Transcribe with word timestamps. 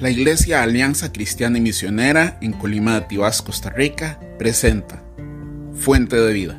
La 0.00 0.08
Iglesia 0.08 0.62
Alianza 0.62 1.12
Cristiana 1.12 1.58
y 1.58 1.60
Misionera 1.60 2.38
en 2.40 2.54
Colima 2.54 2.94
de 2.94 3.02
Tibás, 3.02 3.42
Costa 3.42 3.68
Rica, 3.68 4.18
presenta 4.38 5.04
Fuente 5.74 6.16
de 6.16 6.32
Vida. 6.32 6.58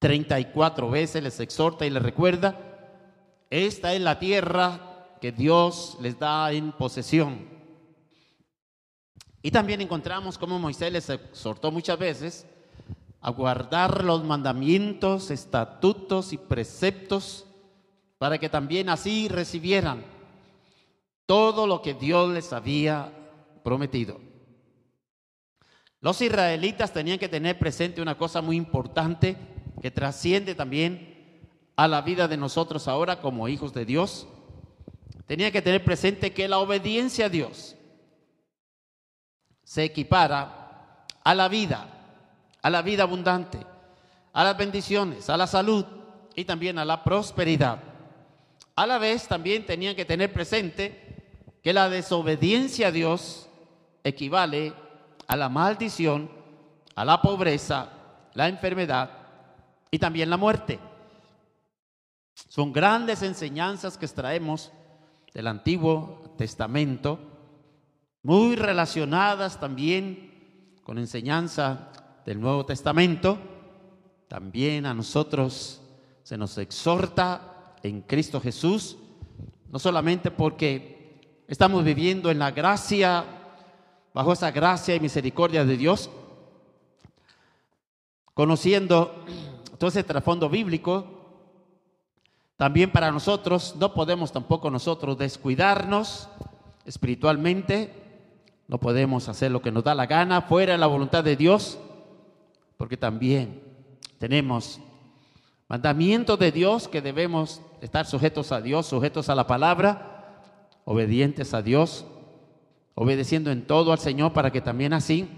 Treinta 0.00 0.40
y 0.40 0.46
cuatro 0.46 0.90
veces 0.90 1.22
les 1.22 1.38
exhorta 1.38 1.86
y 1.86 1.90
les 1.90 2.02
recuerda, 2.02 2.58
esta 3.50 3.94
es 3.94 4.00
la 4.00 4.18
tierra 4.18 5.16
que 5.20 5.30
Dios 5.30 5.96
les 6.00 6.18
da 6.18 6.50
en 6.50 6.72
posesión. 6.72 7.48
Y 9.42 9.52
también 9.52 9.80
encontramos 9.80 10.38
cómo 10.38 10.58
Moisés 10.58 10.92
les 10.92 11.08
exhortó 11.08 11.70
muchas 11.70 12.00
veces 12.00 12.46
a 13.20 13.30
guardar 13.30 14.02
los 14.02 14.24
mandamientos, 14.24 15.30
estatutos 15.30 16.32
y 16.32 16.38
preceptos 16.38 17.46
para 18.22 18.38
que 18.38 18.48
también 18.48 18.88
así 18.88 19.26
recibieran 19.26 20.04
todo 21.26 21.66
lo 21.66 21.82
que 21.82 21.92
Dios 21.92 22.30
les 22.30 22.52
había 22.52 23.12
prometido. 23.64 24.20
Los 26.00 26.22
israelitas 26.22 26.92
tenían 26.92 27.18
que 27.18 27.28
tener 27.28 27.58
presente 27.58 28.00
una 28.00 28.16
cosa 28.16 28.40
muy 28.40 28.54
importante 28.54 29.36
que 29.80 29.90
trasciende 29.90 30.54
también 30.54 31.48
a 31.74 31.88
la 31.88 32.00
vida 32.02 32.28
de 32.28 32.36
nosotros 32.36 32.86
ahora 32.86 33.20
como 33.20 33.48
hijos 33.48 33.74
de 33.74 33.86
Dios. 33.86 34.28
Tenían 35.26 35.50
que 35.50 35.60
tener 35.60 35.82
presente 35.82 36.32
que 36.32 36.46
la 36.46 36.58
obediencia 36.58 37.26
a 37.26 37.28
Dios 37.28 37.74
se 39.64 39.82
equipara 39.82 41.08
a 41.24 41.34
la 41.34 41.48
vida, 41.48 41.88
a 42.62 42.70
la 42.70 42.82
vida 42.82 43.02
abundante, 43.02 43.58
a 44.32 44.44
las 44.44 44.56
bendiciones, 44.56 45.28
a 45.28 45.36
la 45.36 45.48
salud 45.48 45.84
y 46.36 46.44
también 46.44 46.78
a 46.78 46.84
la 46.84 47.02
prosperidad. 47.02 47.90
A 48.74 48.86
la 48.86 48.98
vez 48.98 49.28
también 49.28 49.66
tenían 49.66 49.94
que 49.94 50.04
tener 50.04 50.32
presente 50.32 51.12
que 51.62 51.72
la 51.72 51.88
desobediencia 51.88 52.88
a 52.88 52.92
Dios 52.92 53.48
equivale 54.02 54.72
a 55.26 55.36
la 55.36 55.48
maldición, 55.48 56.30
a 56.94 57.04
la 57.04 57.20
pobreza, 57.20 57.90
la 58.34 58.48
enfermedad 58.48 59.10
y 59.90 59.98
también 59.98 60.30
la 60.30 60.36
muerte. 60.36 60.78
Son 62.48 62.72
grandes 62.72 63.22
enseñanzas 63.22 63.96
que 63.96 64.06
extraemos 64.06 64.72
del 65.34 65.46
Antiguo 65.46 66.34
Testamento, 66.36 67.18
muy 68.22 68.56
relacionadas 68.56 69.60
también 69.60 70.80
con 70.82 70.98
enseñanza 70.98 71.90
del 72.24 72.40
Nuevo 72.40 72.66
Testamento. 72.66 73.38
También 74.28 74.86
a 74.86 74.94
nosotros 74.94 75.82
se 76.22 76.38
nos 76.38 76.56
exhorta 76.58 77.51
en 77.82 78.02
Cristo 78.02 78.40
Jesús, 78.40 78.96
no 79.70 79.78
solamente 79.78 80.30
porque 80.30 81.42
estamos 81.48 81.84
viviendo 81.84 82.30
en 82.30 82.38
la 82.38 82.50
gracia, 82.50 83.24
bajo 84.14 84.32
esa 84.32 84.50
gracia 84.50 84.94
y 84.94 85.00
misericordia 85.00 85.64
de 85.64 85.76
Dios, 85.76 86.10
conociendo 88.34 89.24
todo 89.78 89.88
ese 89.88 90.04
trasfondo 90.04 90.48
bíblico, 90.48 91.22
también 92.56 92.92
para 92.92 93.10
nosotros 93.10 93.74
no 93.76 93.92
podemos 93.92 94.30
tampoco 94.30 94.70
nosotros 94.70 95.18
descuidarnos 95.18 96.28
espiritualmente, 96.84 97.92
no 98.68 98.78
podemos 98.78 99.28
hacer 99.28 99.50
lo 99.50 99.60
que 99.60 99.72
nos 99.72 99.84
da 99.84 99.94
la 99.94 100.06
gana 100.06 100.42
fuera 100.42 100.72
de 100.72 100.78
la 100.78 100.86
voluntad 100.86 101.24
de 101.24 101.36
Dios, 101.36 101.78
porque 102.76 102.96
también 102.96 103.60
tenemos 104.18 104.80
mandamientos 105.68 106.38
de 106.38 106.52
Dios 106.52 106.86
que 106.86 107.02
debemos 107.02 107.60
estar 107.82 108.06
sujetos 108.06 108.52
a 108.52 108.60
Dios, 108.60 108.86
sujetos 108.86 109.28
a 109.28 109.34
la 109.34 109.48
palabra, 109.48 110.38
obedientes 110.84 111.52
a 111.52 111.62
Dios, 111.62 112.06
obedeciendo 112.94 113.50
en 113.50 113.66
todo 113.66 113.92
al 113.92 113.98
Señor 113.98 114.32
para 114.32 114.52
que 114.52 114.60
también 114.60 114.92
así 114.92 115.28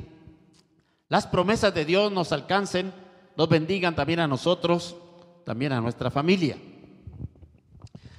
las 1.08 1.26
promesas 1.26 1.74
de 1.74 1.86
Dios 1.86 2.12
nos 2.12 2.32
alcancen, 2.32 2.92
nos 3.36 3.48
bendigan 3.48 3.96
también 3.96 4.20
a 4.20 4.28
nosotros, 4.28 4.94
también 5.44 5.72
a 5.72 5.80
nuestra 5.80 6.10
familia. 6.10 6.58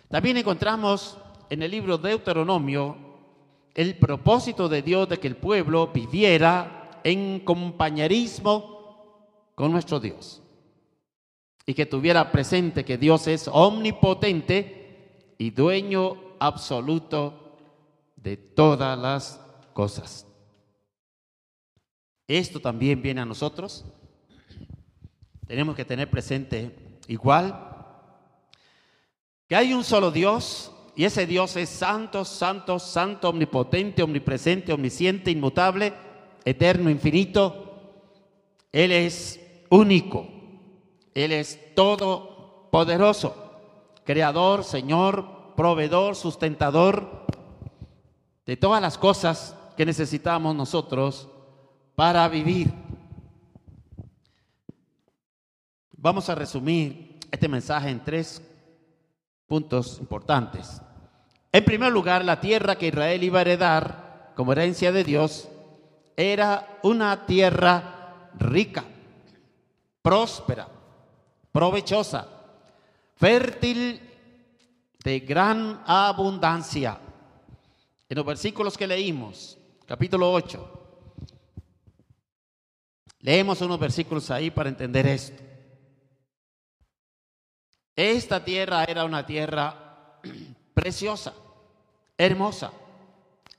También 0.09 0.37
encontramos 0.37 1.17
en 1.51 1.61
el 1.61 1.69
libro 1.69 1.99
de 1.99 2.09
Deuteronomio 2.09 2.97
el 3.75 3.95
propósito 3.95 4.67
de 4.67 4.81
Dios 4.81 5.07
de 5.07 5.19
que 5.19 5.27
el 5.27 5.35
pueblo 5.35 5.91
viviera 5.93 6.99
en 7.03 7.41
compañerismo 7.41 9.51
con 9.53 9.71
nuestro 9.71 9.99
Dios 9.99 10.41
y 11.65 11.73
que 11.73 11.85
tuviera 11.85 12.31
presente 12.31 12.85
que 12.85 12.97
Dios 12.97 13.27
es 13.27 13.49
omnipotente 13.51 15.33
y 15.37 15.49
dueño 15.49 16.15
absoluto 16.39 17.57
de 18.15 18.37
todas 18.37 18.97
las 18.97 19.41
cosas. 19.73 20.27
Esto 22.27 22.59
también 22.59 23.01
viene 23.01 23.21
a 23.21 23.25
nosotros. 23.25 23.85
Tenemos 25.47 25.75
que 25.75 25.85
tener 25.85 26.09
presente 26.09 26.99
igual 27.07 27.71
que 29.47 29.55
hay 29.55 29.73
un 29.73 29.83
solo 29.83 30.09
Dios 30.09 30.71
y 30.95 31.03
ese 31.03 31.27
Dios 31.27 31.55
es 31.55 31.69
santo, 31.69 32.25
santo, 32.25 32.79
santo, 32.79 33.29
omnipotente, 33.29 34.01
omnipresente, 34.01 34.73
omnisciente, 34.73 35.29
inmutable, 35.29 35.93
eterno, 36.45 36.89
infinito. 36.89 38.01
Él 38.71 38.91
es 38.91 39.39
único. 39.69 40.34
Él 41.15 41.31
es 41.31 41.73
todopoderoso, 41.73 43.35
creador, 44.03 44.65
Señor, 44.65 45.53
proveedor, 45.55 46.17
sustentador 46.17 47.25
de 48.45 48.57
todas 48.57 48.81
las 48.81 48.97
cosas 48.97 49.55
que 49.77 49.85
necesitamos 49.85 50.53
nosotros 50.53 51.29
para 51.95 52.27
vivir. 52.27 52.71
Vamos 55.93 56.29
a 56.29 56.35
resumir 56.35 57.17
este 57.31 57.47
mensaje 57.47 57.89
en 57.89 58.03
tres 58.03 58.41
puntos 59.47 59.97
importantes. 59.99 60.81
En 61.53 61.63
primer 61.63 61.93
lugar, 61.93 62.25
la 62.25 62.41
tierra 62.41 62.75
que 62.75 62.87
Israel 62.87 63.23
iba 63.23 63.39
a 63.39 63.41
heredar 63.41 64.33
como 64.35 64.51
herencia 64.51 64.91
de 64.91 65.05
Dios 65.05 65.47
era 66.17 66.77
una 66.83 67.25
tierra 67.25 68.29
rica, 68.37 68.83
próspera, 70.01 70.74
provechosa, 71.55 72.27
fértil 73.15 74.01
de 75.01 75.19
gran 75.21 75.81
abundancia. 75.87 76.99
En 78.09 78.17
los 78.17 78.25
versículos 78.25 78.77
que 78.77 78.85
leímos, 78.85 79.57
capítulo 79.85 80.33
8, 80.33 81.13
leemos 83.21 83.61
unos 83.61 83.79
versículos 83.79 84.29
ahí 84.31 84.51
para 84.51 84.67
entender 84.67 85.07
esto. 85.07 85.41
Esta 87.95 88.43
tierra 88.43 88.83
era 88.83 89.05
una 89.05 89.25
tierra 89.25 90.19
preciosa, 90.73 91.33
hermosa. 92.17 92.73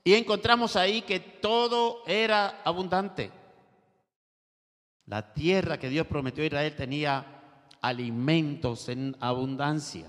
Y 0.03 0.13
encontramos 0.13 0.75
ahí 0.75 1.01
que 1.01 1.19
todo 1.19 2.03
era 2.05 2.61
abundante. 2.63 3.31
La 5.07 5.33
tierra 5.33 5.79
que 5.79 5.89
Dios 5.89 6.05
prometió 6.05 6.43
a 6.43 6.45
Israel 6.45 6.75
tenía 6.75 7.33
alimentos 7.81 8.89
en 8.89 9.15
abundancia. 9.19 10.07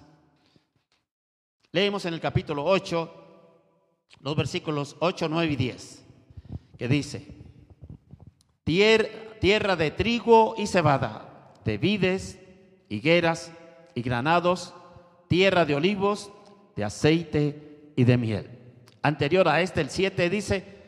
Leemos 1.73 2.05
en 2.05 2.15
el 2.15 2.21
capítulo 2.21 2.65
8 2.65 3.15
los 4.21 4.37
versículos 4.37 4.97
8, 5.01 5.29
9 5.29 5.53
y 5.53 5.57
10, 5.57 6.05
que 6.77 6.89
dice, 6.89 7.27
tierra 8.65 9.77
de 9.77 9.91
trigo 9.91 10.55
y 10.59 10.67
cebada, 10.67 11.53
de 11.65 11.79
vides, 11.79 12.39
higueras 12.89 13.53
y 13.95 14.03
granados, 14.03 14.75
tierra 15.29 15.65
de 15.65 15.75
olivos, 15.75 16.33
de 16.75 16.85
aceite 16.85 17.93
y 17.97 18.05
de 18.05 18.17
miel. 18.17 18.51
Anterior 19.03 19.49
a 19.49 19.61
este, 19.61 19.81
el 19.81 19.91
7 19.91 20.31
dice, 20.31 20.79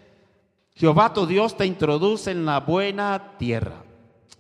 Jehová 0.75 1.13
tu 1.13 1.27
Dios 1.27 1.57
te 1.57 1.67
introduce 1.67 2.31
en 2.31 2.47
la 2.47 2.61
buena 2.61 3.37
tierra, 3.39 3.85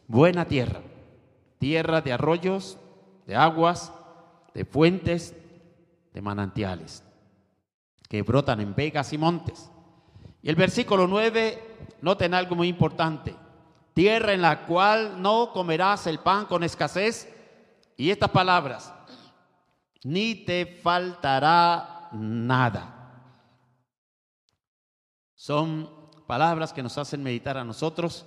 buena 0.08 0.46
tierra 0.46 0.80
tierra 1.60 2.00
de 2.00 2.12
arroyos, 2.12 2.78
de 3.26 3.36
aguas, 3.36 3.92
de 4.54 4.64
fuentes, 4.64 5.36
de 6.12 6.22
manantiales, 6.22 7.04
que 8.08 8.22
brotan 8.22 8.60
en 8.60 8.74
vegas 8.74 9.12
y 9.12 9.18
montes. 9.18 9.70
Y 10.42 10.48
el 10.48 10.56
versículo 10.56 11.06
9, 11.06 11.96
noten 12.00 12.32
algo 12.32 12.56
muy 12.56 12.66
importante, 12.66 13.36
tierra 13.92 14.32
en 14.32 14.40
la 14.40 14.64
cual 14.64 15.20
no 15.20 15.52
comerás 15.52 16.06
el 16.06 16.18
pan 16.18 16.46
con 16.46 16.64
escasez, 16.64 17.30
y 17.94 18.10
estas 18.10 18.30
palabras, 18.30 18.94
ni 20.02 20.34
te 20.34 20.80
faltará 20.82 22.08
nada. 22.12 22.96
Son 25.34 25.90
palabras 26.26 26.72
que 26.72 26.82
nos 26.82 26.96
hacen 26.96 27.22
meditar 27.22 27.58
a 27.58 27.64
nosotros 27.64 28.24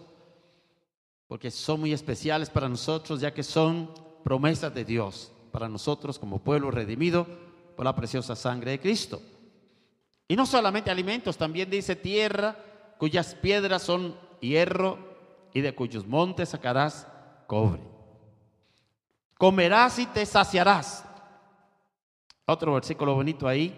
porque 1.27 1.51
son 1.51 1.81
muy 1.81 1.93
especiales 1.93 2.49
para 2.49 2.69
nosotros, 2.69 3.21
ya 3.21 3.33
que 3.33 3.43
son 3.43 3.93
promesas 4.23 4.73
de 4.73 4.85
Dios. 4.85 5.29
para 5.51 5.69
nosotros 5.69 6.17
como 6.17 6.39
pueblo 6.39 6.71
redimido 6.71 7.27
por 7.75 7.85
la 7.85 7.95
preciosa 7.95 8.35
sangre 8.35 8.71
de 8.71 8.79
Cristo. 8.79 9.21
Y 10.27 10.35
no 10.35 10.47
solamente 10.47 10.89
alimentos, 10.89 11.37
también 11.37 11.69
dice 11.69 11.95
tierra 11.95 12.57
cuyas 12.97 13.35
piedras 13.35 13.83
son 13.83 14.15
hierro 14.41 14.97
y 15.53 15.61
de 15.61 15.75
cuyos 15.75 16.07
montes 16.07 16.49
sacarás 16.49 17.07
cobre. 17.45 17.81
Comerás 19.37 19.99
y 19.99 20.05
te 20.07 20.25
saciarás. 20.25 21.05
Otro 22.45 22.73
versículo 22.73 23.13
bonito 23.13 23.47
ahí, 23.47 23.75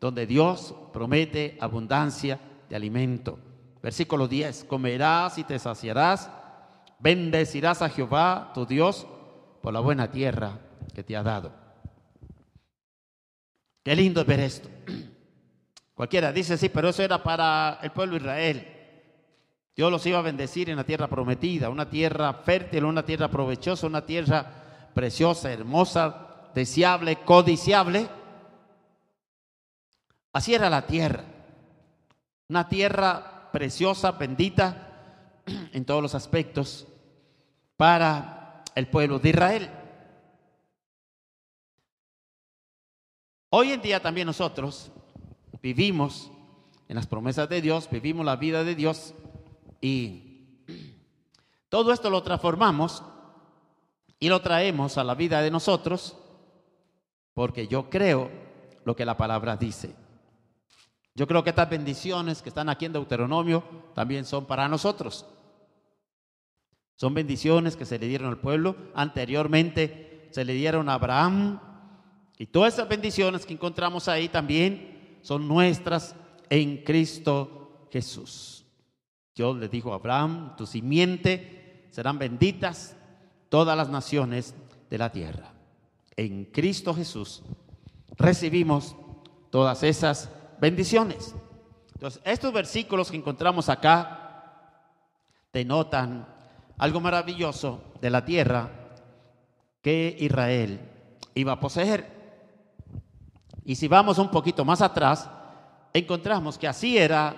donde 0.00 0.26
Dios 0.26 0.74
promete 0.92 1.56
abundancia 1.60 2.38
de 2.68 2.76
alimento. 2.76 3.38
Versículo 3.82 4.28
10, 4.28 4.64
comerás 4.64 5.38
y 5.38 5.44
te 5.44 5.58
saciarás, 5.58 6.30
bendecirás 7.02 7.82
a 7.82 7.88
Jehová, 7.88 8.52
tu 8.54 8.64
Dios, 8.64 9.06
por 9.60 9.72
la 9.72 9.80
buena 9.80 10.10
tierra 10.10 10.60
que 10.94 11.02
te 11.02 11.16
ha 11.16 11.22
dado. 11.22 11.52
Qué 13.82 13.96
lindo 13.96 14.24
ver 14.24 14.40
esto. 14.40 14.68
Cualquiera 15.94 16.32
dice, 16.32 16.56
sí, 16.56 16.68
pero 16.68 16.88
eso 16.88 17.02
era 17.02 17.22
para 17.22 17.80
el 17.82 17.90
pueblo 17.90 18.14
de 18.14 18.20
Israel. 18.20 18.68
Dios 19.74 19.90
los 19.90 20.06
iba 20.06 20.18
a 20.18 20.22
bendecir 20.22 20.70
en 20.70 20.76
la 20.76 20.84
tierra 20.84 21.08
prometida, 21.08 21.70
una 21.70 21.90
tierra 21.90 22.34
fértil, 22.34 22.84
una 22.84 23.04
tierra 23.04 23.28
provechosa, 23.28 23.86
una 23.86 24.06
tierra 24.06 24.90
preciosa, 24.94 25.52
hermosa, 25.52 26.50
deseable, 26.54 27.16
codiciable. 27.24 28.08
Así 30.32 30.54
era 30.54 30.70
la 30.70 30.86
tierra. 30.86 31.24
Una 32.48 32.68
tierra 32.68 33.50
preciosa, 33.50 34.12
bendita 34.12 35.40
en 35.72 35.84
todos 35.84 36.02
los 36.02 36.14
aspectos 36.14 36.86
para 37.82 38.62
el 38.76 38.86
pueblo 38.86 39.18
de 39.18 39.30
Israel. 39.30 39.68
Hoy 43.50 43.72
en 43.72 43.82
día 43.82 43.98
también 44.00 44.28
nosotros 44.28 44.92
vivimos 45.60 46.30
en 46.86 46.94
las 46.94 47.08
promesas 47.08 47.48
de 47.48 47.60
Dios, 47.60 47.90
vivimos 47.90 48.24
la 48.24 48.36
vida 48.36 48.62
de 48.62 48.76
Dios 48.76 49.14
y 49.80 50.60
todo 51.68 51.92
esto 51.92 52.08
lo 52.08 52.22
transformamos 52.22 53.02
y 54.20 54.28
lo 54.28 54.40
traemos 54.42 54.96
a 54.96 55.02
la 55.02 55.16
vida 55.16 55.42
de 55.42 55.50
nosotros 55.50 56.16
porque 57.34 57.66
yo 57.66 57.90
creo 57.90 58.30
lo 58.84 58.94
que 58.94 59.04
la 59.04 59.16
palabra 59.16 59.56
dice. 59.56 59.92
Yo 61.16 61.26
creo 61.26 61.42
que 61.42 61.50
estas 61.50 61.68
bendiciones 61.68 62.42
que 62.42 62.50
están 62.50 62.68
aquí 62.68 62.84
en 62.84 62.92
Deuteronomio 62.92 63.64
también 63.92 64.24
son 64.24 64.46
para 64.46 64.68
nosotros. 64.68 65.26
Son 66.96 67.14
bendiciones 67.14 67.76
que 67.76 67.84
se 67.84 67.98
le 67.98 68.06
dieron 68.06 68.28
al 68.28 68.38
pueblo. 68.38 68.76
Anteriormente 68.94 70.28
se 70.30 70.44
le 70.44 70.54
dieron 70.54 70.88
a 70.88 70.94
Abraham. 70.94 71.60
Y 72.38 72.46
todas 72.46 72.74
esas 72.74 72.88
bendiciones 72.88 73.46
que 73.46 73.52
encontramos 73.52 74.08
ahí 74.08 74.28
también 74.28 75.18
son 75.22 75.46
nuestras 75.46 76.14
en 76.50 76.78
Cristo 76.84 77.88
Jesús. 77.90 78.64
Dios 79.34 79.56
le 79.56 79.68
dijo 79.68 79.92
a 79.92 79.96
Abraham, 79.96 80.56
tu 80.56 80.66
simiente 80.66 81.86
serán 81.90 82.18
benditas 82.18 82.96
todas 83.48 83.76
las 83.76 83.88
naciones 83.88 84.54
de 84.90 84.98
la 84.98 85.10
tierra. 85.10 85.52
En 86.16 86.44
Cristo 86.46 86.94
Jesús 86.94 87.42
recibimos 88.16 88.94
todas 89.50 89.82
esas 89.82 90.30
bendiciones. 90.60 91.34
Entonces, 91.94 92.20
estos 92.24 92.52
versículos 92.52 93.10
que 93.10 93.16
encontramos 93.16 93.68
acá 93.68 94.62
denotan 95.52 96.26
algo 96.78 97.00
maravilloso 97.00 97.82
de 98.00 98.10
la 98.10 98.24
tierra 98.24 98.70
que 99.80 100.16
Israel 100.18 100.80
iba 101.34 101.52
a 101.52 101.60
poseer. 101.60 102.22
Y 103.64 103.76
si 103.76 103.88
vamos 103.88 104.18
un 104.18 104.30
poquito 104.30 104.64
más 104.64 104.80
atrás, 104.80 105.28
encontramos 105.92 106.58
que 106.58 106.68
así 106.68 106.98
era 106.98 107.34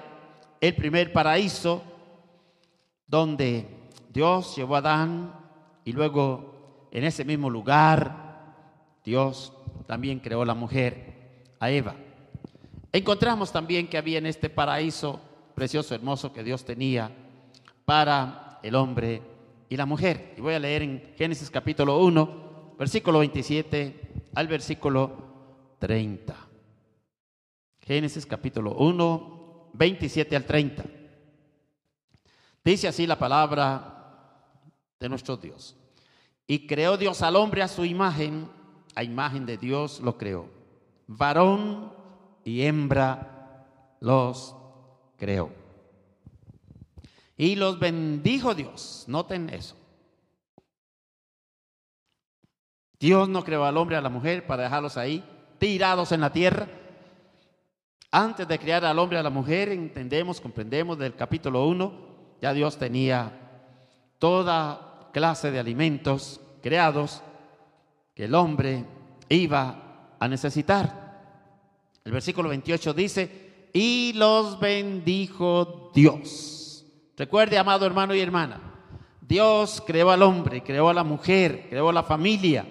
el 0.60 0.74
primer 0.74 1.12
paraíso 1.12 1.82
donde 3.06 3.90
Dios 4.10 4.56
llevó 4.56 4.76
a 4.76 4.78
Adán 4.78 5.34
y 5.84 5.92
luego 5.92 6.88
en 6.90 7.04
ese 7.04 7.24
mismo 7.24 7.50
lugar 7.50 8.24
Dios 9.04 9.52
también 9.86 10.20
creó 10.20 10.44
la 10.44 10.54
mujer, 10.54 11.12
a 11.60 11.70
Eva. 11.70 11.94
Encontramos 12.92 13.52
también 13.52 13.88
que 13.88 13.98
había 13.98 14.18
en 14.18 14.26
este 14.26 14.48
paraíso 14.48 15.20
precioso, 15.54 15.94
hermoso 15.94 16.32
que 16.32 16.44
Dios 16.44 16.64
tenía 16.64 17.10
para 17.84 18.43
el 18.64 18.74
hombre 18.76 19.20
y 19.68 19.76
la 19.76 19.84
mujer. 19.84 20.34
Y 20.38 20.40
voy 20.40 20.54
a 20.54 20.58
leer 20.58 20.82
en 20.82 21.12
Génesis 21.16 21.50
capítulo 21.50 21.98
1, 21.98 22.76
versículo 22.78 23.18
27 23.18 24.24
al 24.34 24.48
versículo 24.48 25.12
30. 25.78 26.34
Génesis 27.80 28.24
capítulo 28.24 28.74
1, 28.76 29.70
27 29.74 30.34
al 30.34 30.44
30. 30.46 30.84
Dice 32.64 32.88
así 32.88 33.06
la 33.06 33.18
palabra 33.18 34.40
de 34.98 35.08
nuestro 35.10 35.36
Dios. 35.36 35.76
Y 36.46 36.66
creó 36.66 36.96
Dios 36.96 37.20
al 37.20 37.36
hombre 37.36 37.60
a 37.60 37.68
su 37.68 37.84
imagen, 37.84 38.48
a 38.94 39.04
imagen 39.04 39.44
de 39.44 39.58
Dios 39.58 40.00
lo 40.00 40.16
creó. 40.16 40.48
Varón 41.06 41.92
y 42.44 42.62
hembra 42.62 43.66
los 44.00 44.56
creó. 45.18 45.63
Y 47.36 47.56
los 47.56 47.78
bendijo 47.78 48.54
Dios. 48.54 49.04
Noten 49.06 49.50
eso. 49.50 49.76
Dios 52.98 53.28
no 53.28 53.44
creó 53.44 53.64
al 53.64 53.76
hombre 53.76 53.96
y 53.96 53.98
a 53.98 54.02
la 54.02 54.08
mujer 54.08 54.46
para 54.46 54.62
dejarlos 54.62 54.96
ahí 54.96 55.24
tirados 55.58 56.12
en 56.12 56.20
la 56.20 56.32
tierra. 56.32 56.68
Antes 58.10 58.46
de 58.46 58.58
crear 58.58 58.84
al 58.84 58.98
hombre 58.98 59.18
y 59.18 59.20
a 59.20 59.24
la 59.24 59.30
mujer, 59.30 59.70
entendemos, 59.70 60.40
comprendemos 60.40 60.96
del 60.98 61.16
capítulo 61.16 61.66
1, 61.66 61.92
ya 62.40 62.52
Dios 62.52 62.78
tenía 62.78 63.32
toda 64.18 65.10
clase 65.12 65.50
de 65.50 65.58
alimentos 65.58 66.40
creados 66.62 67.22
que 68.14 68.24
el 68.24 68.34
hombre 68.34 68.84
iba 69.28 70.16
a 70.18 70.28
necesitar. 70.28 71.04
El 72.04 72.12
versículo 72.12 72.48
28 72.50 72.94
dice, 72.94 73.68
y 73.72 74.12
los 74.14 74.60
bendijo 74.60 75.90
Dios. 75.94 76.63
Recuerde, 77.16 77.58
amado 77.58 77.84
hermano 77.86 78.14
y 78.14 78.20
hermana, 78.20 78.60
Dios 79.20 79.82
creó 79.86 80.10
al 80.10 80.22
hombre, 80.22 80.62
creó 80.62 80.88
a 80.88 80.94
la 80.94 81.04
mujer, 81.04 81.66
creó 81.68 81.90
a 81.90 81.92
la 81.92 82.02
familia. 82.02 82.66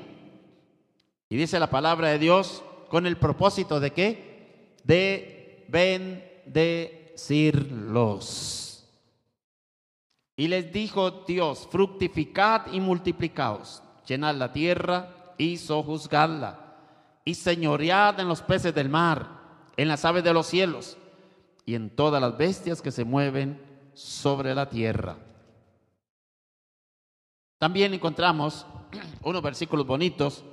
Y 1.30 1.38
dice 1.38 1.59
la 1.59 1.69
palabra 1.69 2.09
de 2.09 2.19
Dios 2.19 2.62
con 2.90 3.07
el 3.07 3.16
propósito 3.18 3.80
de 3.80 3.92
qué? 3.92 4.76
De 4.83 5.66
bendecirlos. 5.69 8.59
Y 10.35 10.47
les 10.47 10.73
dijo 10.73 11.23
Dios, 11.28 11.68
fructificad 11.71 12.66
y 12.71 12.80
multiplicaos, 12.80 13.83
llenad 14.06 14.35
la 14.35 14.52
tierra 14.52 15.35
y 15.38 15.57
sojuzgadla 15.57 16.64
y 17.26 17.35
señoread 17.35 18.19
en 18.19 18.28
los 18.28 18.42
peces 18.42 18.76
del 18.76 18.90
mar, 18.90 19.28
en 19.78 19.88
las 19.88 20.06
aves 20.06 20.23
de 20.23 20.33
los 20.33 20.47
cielos 20.47 20.97
y 21.66 21.76
en 21.76 21.90
todas 21.90 22.21
las 22.21 22.38
bestias 22.38 22.81
que 22.81 22.92
se 22.92 23.06
mueven 23.06 23.59
sobre 23.94 24.54
la 24.56 24.69
tierra. 24.69 25.16
También 27.57 27.94
encontramos 27.94 28.66
unos 29.23 29.42
versículos 29.42 29.85
bonitos 29.85 30.44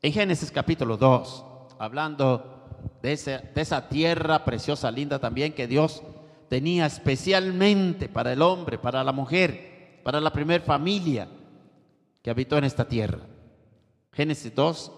en 0.00 0.12
Génesis 0.12 0.50
capítulo 0.50 0.96
2, 0.96 1.44
hablando 1.78 2.66
de, 3.02 3.16
de 3.54 3.60
esa 3.60 3.88
tierra 3.88 4.44
preciosa, 4.44 4.90
linda 4.90 5.18
también 5.18 5.52
que 5.52 5.66
Dios 5.66 6.02
tenía 6.48 6.86
especialmente 6.86 8.08
para 8.08 8.32
el 8.32 8.42
hombre, 8.42 8.78
para 8.78 9.04
la 9.04 9.12
mujer, 9.12 10.00
para 10.02 10.20
la 10.20 10.32
primer 10.32 10.62
familia 10.62 11.28
que 12.22 12.30
habitó 12.30 12.56
en 12.56 12.64
esta 12.64 12.86
tierra. 12.86 13.20
Génesis 14.12 14.54
2, 14.54 14.92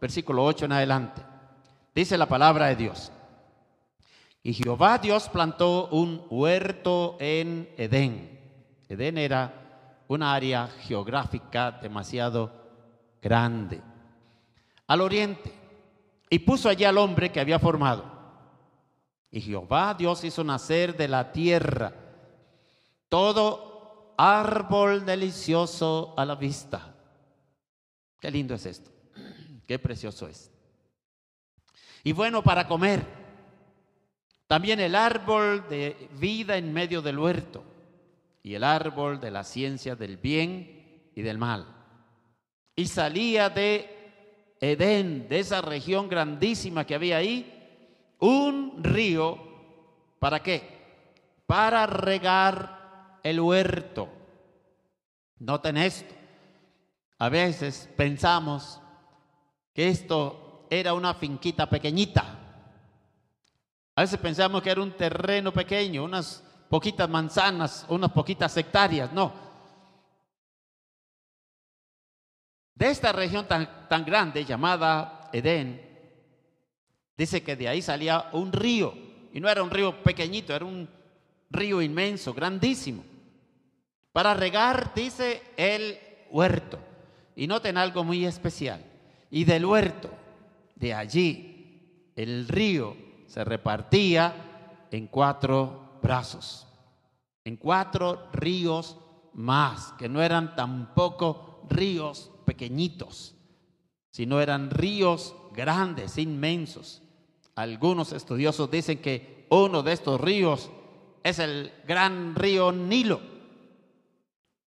versículo 0.00 0.44
8 0.44 0.64
en 0.66 0.72
adelante. 0.72 1.22
Dice 1.94 2.18
la 2.18 2.26
palabra 2.26 2.66
de 2.66 2.76
Dios. 2.76 3.12
Y 4.46 4.54
Jehová 4.54 4.98
Dios 4.98 5.28
plantó 5.28 5.88
un 5.88 6.24
huerto 6.30 7.16
en 7.18 7.68
Edén. 7.76 8.38
Edén 8.88 9.18
era 9.18 10.04
una 10.06 10.32
área 10.32 10.68
geográfica 10.68 11.72
demasiado 11.72 12.52
grande. 13.20 13.82
Al 14.86 15.00
oriente. 15.00 15.52
Y 16.30 16.38
puso 16.38 16.68
allí 16.68 16.84
al 16.84 16.96
hombre 16.96 17.32
que 17.32 17.40
había 17.40 17.58
formado. 17.58 18.04
Y 19.32 19.40
Jehová 19.40 19.94
Dios 19.94 20.22
hizo 20.22 20.44
nacer 20.44 20.96
de 20.96 21.08
la 21.08 21.32
tierra 21.32 21.92
todo 23.08 24.14
árbol 24.16 25.04
delicioso 25.04 26.14
a 26.16 26.24
la 26.24 26.36
vista. 26.36 26.94
Qué 28.20 28.30
lindo 28.30 28.54
es 28.54 28.64
esto. 28.64 28.92
Qué 29.66 29.80
precioso 29.80 30.28
es. 30.28 30.52
Y 32.04 32.12
bueno 32.12 32.44
para 32.44 32.68
comer. 32.68 33.25
También 34.46 34.80
el 34.80 34.94
árbol 34.94 35.68
de 35.68 36.08
vida 36.18 36.56
en 36.56 36.72
medio 36.72 37.02
del 37.02 37.18
huerto 37.18 37.64
y 38.42 38.54
el 38.54 38.62
árbol 38.62 39.18
de 39.20 39.30
la 39.30 39.42
ciencia 39.42 39.96
del 39.96 40.16
bien 40.16 41.10
y 41.14 41.22
del 41.22 41.38
mal. 41.38 41.66
Y 42.76 42.86
salía 42.86 43.50
de 43.50 43.96
Edén, 44.60 45.28
de 45.28 45.40
esa 45.40 45.60
región 45.60 46.08
grandísima 46.08 46.86
que 46.86 46.94
había 46.94 47.16
ahí, 47.16 47.52
un 48.20 48.82
río, 48.82 49.38
¿para 50.18 50.42
qué? 50.42 50.62
Para 51.46 51.86
regar 51.86 53.18
el 53.22 53.40
huerto. 53.40 54.08
Noten 55.38 55.76
esto. 55.76 56.14
A 57.18 57.28
veces 57.28 57.88
pensamos 57.96 58.80
que 59.74 59.88
esto 59.88 60.66
era 60.70 60.94
una 60.94 61.14
finquita 61.14 61.68
pequeñita. 61.68 62.35
A 63.96 64.02
veces 64.02 64.20
pensamos 64.20 64.62
que 64.62 64.70
era 64.70 64.82
un 64.82 64.92
terreno 64.92 65.52
pequeño, 65.52 66.04
unas 66.04 66.44
poquitas 66.68 67.08
manzanas, 67.08 67.86
unas 67.88 68.12
poquitas 68.12 68.54
hectáreas. 68.54 69.10
No. 69.10 69.32
De 72.74 72.90
esta 72.90 73.10
región 73.12 73.46
tan, 73.48 74.04
grande 74.04 74.44
llamada 74.44 75.30
Edén, 75.32 75.80
dice 77.16 77.42
que 77.42 77.56
de 77.56 77.68
ahí 77.68 77.80
salía 77.80 78.28
un 78.32 78.52
río. 78.52 78.92
Y 79.32 79.40
no 79.40 79.48
era 79.48 79.62
un 79.62 79.70
río 79.70 80.02
pequeñito, 80.02 80.54
era 80.54 80.66
un 80.66 80.86
río 81.48 81.80
inmenso, 81.80 82.34
grandísimo. 82.34 83.02
Para 84.12 84.34
regar, 84.34 84.92
dice, 84.94 85.42
el 85.56 85.98
huerto. 86.30 86.78
Y 87.34 87.46
noten 87.46 87.78
algo 87.78 88.04
muy 88.04 88.26
especial. 88.26 88.84
Y 89.30 89.44
del 89.44 89.64
huerto, 89.64 90.10
de 90.74 90.92
allí, 90.92 92.12
el 92.14 92.46
río 92.46 93.05
se 93.26 93.44
repartía 93.44 94.86
en 94.90 95.06
cuatro 95.06 95.98
brazos, 96.02 96.66
en 97.44 97.56
cuatro 97.56 98.28
ríos 98.32 98.96
más, 99.34 99.92
que 99.98 100.08
no 100.08 100.22
eran 100.22 100.56
tampoco 100.56 101.66
ríos 101.68 102.30
pequeñitos, 102.44 103.34
sino 104.10 104.40
eran 104.40 104.70
ríos 104.70 105.34
grandes, 105.52 106.18
inmensos. 106.18 107.02
Algunos 107.54 108.12
estudiosos 108.12 108.70
dicen 108.70 108.98
que 108.98 109.46
uno 109.50 109.82
de 109.82 109.92
estos 109.92 110.20
ríos 110.20 110.70
es 111.22 111.38
el 111.38 111.72
gran 111.86 112.34
río 112.34 112.72
Nilo 112.72 113.36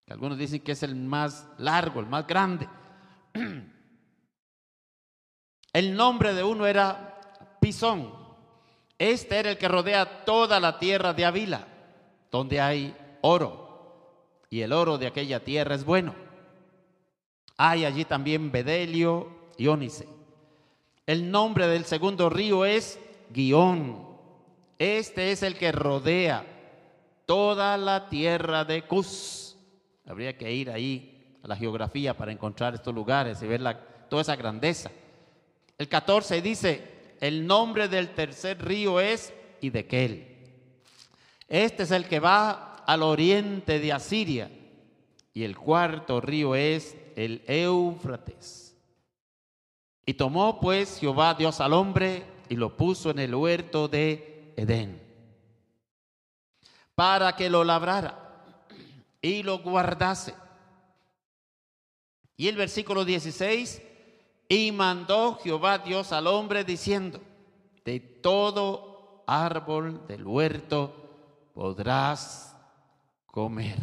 algunos 0.08 0.38
dicen 0.38 0.60
que 0.60 0.72
es 0.72 0.82
el 0.82 0.94
más 0.94 1.48
largo, 1.58 2.00
el 2.00 2.06
más 2.06 2.26
grande. 2.26 2.68
El 5.72 5.94
nombre 5.94 6.32
de 6.32 6.42
uno 6.42 6.66
era 6.66 7.20
Pisón. 7.60 8.15
Este 8.98 9.38
era 9.38 9.50
el 9.50 9.58
que 9.58 9.68
rodea 9.68 10.24
toda 10.24 10.58
la 10.58 10.78
tierra 10.78 11.12
de 11.12 11.24
Avila, 11.24 11.66
donde 12.30 12.60
hay 12.60 12.96
oro. 13.20 13.66
Y 14.48 14.60
el 14.62 14.72
oro 14.72 14.96
de 14.96 15.06
aquella 15.06 15.44
tierra 15.44 15.74
es 15.74 15.84
bueno. 15.84 16.14
Hay 17.56 17.84
allí 17.84 18.04
también 18.04 18.50
Bedelio 18.52 19.28
y 19.56 19.66
Ónice. 19.66 20.08
El 21.06 21.30
nombre 21.30 21.66
del 21.68 21.84
segundo 21.84 22.30
río 22.30 22.64
es 22.64 22.98
Guión. 23.30 24.06
Este 24.78 25.32
es 25.32 25.42
el 25.42 25.56
que 25.56 25.72
rodea 25.72 26.44
toda 27.26 27.76
la 27.76 28.08
tierra 28.08 28.64
de 28.64 28.82
Cus. 28.82 29.56
Habría 30.06 30.36
que 30.36 30.52
ir 30.52 30.70
ahí 30.70 31.38
a 31.42 31.48
la 31.48 31.56
geografía 31.56 32.16
para 32.16 32.32
encontrar 32.32 32.74
estos 32.74 32.94
lugares 32.94 33.42
y 33.42 33.46
ver 33.46 33.62
toda 34.08 34.22
esa 34.22 34.36
grandeza. 34.36 34.90
El 35.78 35.88
14 35.88 36.40
dice, 36.40 36.95
el 37.20 37.46
nombre 37.46 37.88
del 37.88 38.14
tercer 38.14 38.64
río 38.64 39.00
es 39.00 39.32
Idequel. 39.60 40.36
Este 41.48 41.84
es 41.84 41.90
el 41.90 42.06
que 42.06 42.20
va 42.20 42.76
al 42.86 43.02
oriente 43.02 43.78
de 43.78 43.92
Asiria. 43.92 44.50
Y 45.32 45.44
el 45.44 45.56
cuarto 45.56 46.20
río 46.20 46.54
es 46.54 46.96
el 47.14 47.42
Éufrates. 47.46 48.76
Y 50.04 50.14
tomó 50.14 50.60
pues 50.60 50.98
Jehová 50.98 51.34
Dios 51.34 51.60
al 51.60 51.72
hombre 51.72 52.24
y 52.48 52.56
lo 52.56 52.76
puso 52.76 53.10
en 53.10 53.18
el 53.18 53.34
huerto 53.34 53.88
de 53.88 54.52
Edén 54.56 55.06
para 56.96 57.36
que 57.36 57.48
lo 57.50 57.62
labrara 57.62 58.18
y 59.22 59.44
lo 59.44 59.58
guardase. 59.58 60.34
Y 62.36 62.48
el 62.48 62.56
versículo 62.56 63.04
16, 63.04 63.82
y 64.48 64.72
mandó 64.72 65.38
Jehová 65.42 65.78
Dios 65.78 66.12
al 66.12 66.26
hombre 66.26 66.64
diciendo, 66.64 67.20
de 67.84 68.00
todo 68.00 69.24
árbol 69.26 70.06
del 70.06 70.26
huerto 70.26 71.50
podrás 71.54 72.56
comer. 73.26 73.76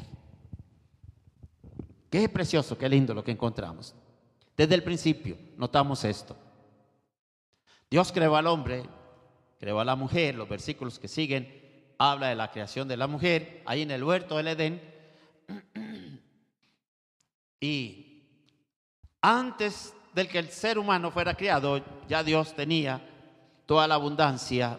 Qué 2.10 2.30
precioso, 2.30 2.78
qué 2.78 2.88
lindo 2.88 3.14
lo 3.14 3.24
que 3.24 3.32
encontramos. 3.32 3.96
Desde 4.56 4.76
el 4.76 4.84
principio 4.84 5.38
notamos 5.58 6.04
esto. 6.04 6.36
Dios 7.90 8.12
creó 8.12 8.36
al 8.36 8.48
hombre, 8.48 8.84
creó 9.60 9.80
a 9.80 9.86
la 9.86 9.96
mujer, 9.96 10.36
los 10.36 10.48
versículos 10.48 11.00
que 11.00 11.08
siguen 11.08 11.62
habla 11.98 12.28
de 12.28 12.36
la 12.36 12.52
creación 12.52 12.88
de 12.88 12.98
la 12.98 13.08
mujer, 13.08 13.62
ahí 13.66 13.82
en 13.82 13.92
el 13.92 14.04
huerto 14.04 14.38
del 14.38 14.48
Edén, 14.50 14.82
y 17.60 18.24
antes 19.22 19.94
del 20.14 20.28
que 20.28 20.40
el 20.40 20.50
ser 20.50 20.78
humano 20.78 21.12
fuera 21.12 21.36
criado, 21.36 21.82
ya 22.08 22.24
Dios 22.24 22.54
tenía 22.54 23.02
toda 23.66 23.88
la 23.88 23.96
abundancia 23.96 24.78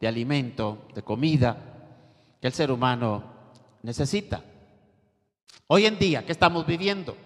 de 0.00 0.08
alimento, 0.08 0.86
de 0.94 1.02
comida 1.02 1.56
que 2.40 2.46
el 2.46 2.52
ser 2.52 2.70
humano 2.70 3.24
necesita. 3.82 4.42
Hoy 5.66 5.86
en 5.86 5.98
día, 5.98 6.24
¿qué 6.24 6.32
estamos 6.32 6.66
viviendo? 6.66 7.16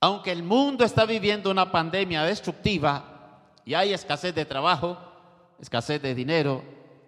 Aunque 0.00 0.32
el 0.32 0.42
mundo 0.42 0.84
está 0.84 1.04
viviendo 1.04 1.50
una 1.50 1.70
pandemia 1.70 2.24
destructiva 2.24 3.52
y 3.64 3.74
hay 3.74 3.92
escasez 3.92 4.34
de 4.34 4.44
trabajo, 4.44 4.98
escasez 5.60 6.00
de 6.02 6.14
dinero 6.14 6.62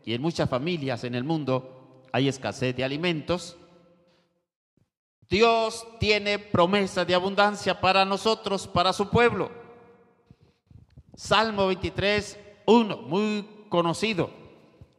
y 0.05 0.15
en 0.15 0.23
muchas 0.23 0.49
familias 0.49 1.05
en 1.05 1.15
el 1.15 1.25
mundo 1.25 2.03
hay 2.13 2.29
escasez 2.29 2.75
de 2.77 2.85
alimentos, 2.85 3.57
Dios 5.29 5.87
tiene 6.01 6.39
promesa 6.39 7.05
de 7.05 7.15
abundancia 7.15 7.79
para 7.81 8.05
nosotros, 8.05 8.67
para 8.67 8.93
su 8.95 9.11
pueblo. 9.11 9.51
Salmo 11.15 11.67
23, 11.67 12.39
1, 12.65 12.97
muy 12.97 13.47
conocido. 13.69 14.31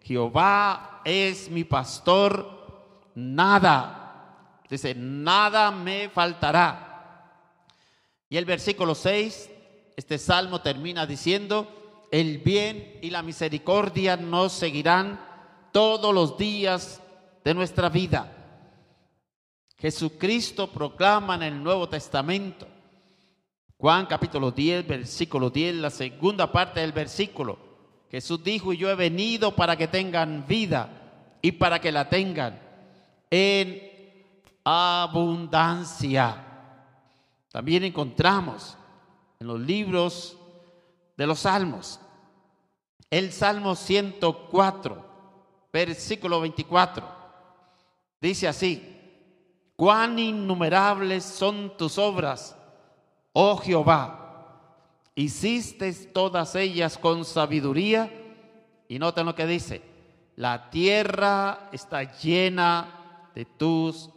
Jehová 0.04 1.02
es 1.04 1.50
mi 1.50 1.64
pastor, 1.64 3.10
nada, 3.16 4.62
dice, 4.70 4.94
nada 4.96 5.72
me 5.72 6.10
faltará. 6.10 7.26
Y 8.30 8.38
el 8.38 8.46
versículo 8.46 8.94
6, 8.94 9.50
este 9.96 10.20
salmo 10.20 10.62
termina 10.62 11.08
diciendo, 11.08 12.08
el 12.12 12.38
bien 12.38 13.00
y 13.02 13.10
la 13.10 13.24
misericordia 13.24 14.16
nos 14.16 14.54
seguirán 14.54 15.20
todos 15.72 16.14
los 16.14 16.38
días 16.38 17.02
de 17.44 17.54
nuestra 17.56 17.90
vida 17.90 18.36
Jesucristo 19.80 20.72
proclama 20.72 21.36
en 21.36 21.44
el 21.44 21.64
Nuevo 21.64 21.88
Testamento. 21.88 22.68
Juan 23.78 24.06
capítulo 24.06 24.52
10, 24.52 24.86
versículo 24.86 25.50
10, 25.50 25.76
la 25.76 25.90
segunda 25.90 26.52
parte 26.52 26.82
del 26.82 26.92
versículo. 26.92 27.58
Jesús 28.12 28.44
dijo, 28.44 28.74
yo 28.74 28.90
he 28.90 28.96
venido 28.96 29.56
para 29.56 29.78
que 29.78 29.88
tengan 29.88 30.46
vida 30.48 31.38
y 31.42 31.54
para 31.54 31.80
que 31.80 31.92
la 31.92 32.10
tengan 32.10 32.60
en 33.30 33.82
abundancia. 34.66 36.46
También 37.52 37.84
encontramos 37.84 38.78
en 39.40 39.48
los 39.48 39.60
libros 39.60 40.38
de 41.16 41.26
los 41.26 41.40
salmos 41.40 42.00
el 43.10 43.32
Salmo 43.32 43.76
104, 43.76 45.06
versículo 45.74 46.42
24. 46.42 47.08
Dice 48.22 48.48
así, 48.48 48.99
cuán 49.80 50.20
innumerables 50.20 51.24
son 51.24 51.78
tus 51.78 51.98
obras, 51.98 52.58
oh 53.32 53.56
Jehová. 53.56 54.76
Hiciste 55.16 55.94
todas 56.08 56.54
ellas 56.56 56.98
con 56.98 57.24
sabiduría. 57.24 58.12
Y 58.90 59.00
noten 59.00 59.26
lo 59.26 59.36
que 59.36 59.46
dice, 59.46 59.82
la 60.36 60.70
tierra 60.70 61.70
está 61.72 62.04
llena 62.20 63.30
de 63.34 63.46
tus 63.46 64.10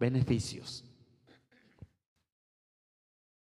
beneficios. 0.00 0.82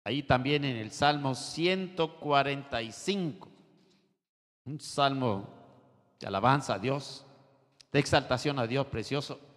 Ahí 0.03 0.25
también 0.25 0.65
en 0.65 0.77
el 0.77 0.91
Salmo 0.91 1.37
145, 1.37 3.49
un 4.65 4.81
salmo 4.81 5.49
de 6.19 6.27
alabanza 6.27 6.75
a 6.75 6.81
Dios, 6.81 7.25
de 7.93 8.01
exaltación 8.01 8.59
a 8.59 8.67
Dios 8.67 8.87
precioso. 8.87 9.50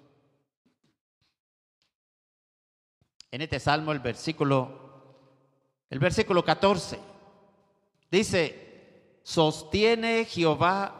En 3.33 3.41
este 3.41 3.59
salmo 3.59 3.91
el 3.91 3.99
versículo, 3.99 4.69
el 5.89 5.97
versículo 5.97 6.45
14. 6.45 6.99
Dice, 8.11 9.19
sostiene 9.23 10.25
Jehová 10.25 10.93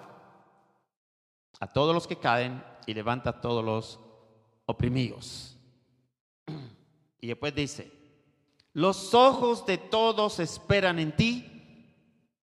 a 1.59 1.71
todos 1.71 1.93
los 1.93 2.07
que 2.07 2.17
caen 2.17 2.63
y 2.87 2.95
levanta 2.95 3.29
a 3.29 3.39
todos 3.39 3.63
los 3.63 3.99
oprimidos. 4.65 5.59
Y 7.21 7.27
después 7.27 7.53
dice, 7.53 7.91
Los 8.73 9.13
ojos 9.13 9.63
de 9.67 9.77
todos 9.77 10.39
esperan 10.39 10.97
en 10.97 11.15
ti 11.15 11.87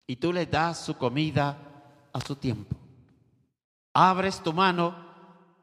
y 0.07 0.15
tú 0.15 0.33
les 0.33 0.49
das 0.49 0.83
su 0.83 0.97
comida 0.97 1.59
a 2.11 2.21
su 2.21 2.35
tiempo. 2.35 2.75
Abres 3.93 4.41
tu 4.41 4.51
mano 4.51 4.95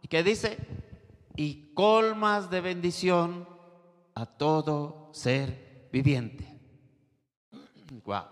y 0.00 0.06
que 0.06 0.22
dice, 0.22 0.58
y 1.34 1.74
colmas 1.74 2.50
de 2.50 2.60
bendición 2.60 3.51
a 4.14 4.26
todo 4.26 5.11
ser 5.12 5.88
viviente. 5.92 6.49
Wow. 8.04 8.25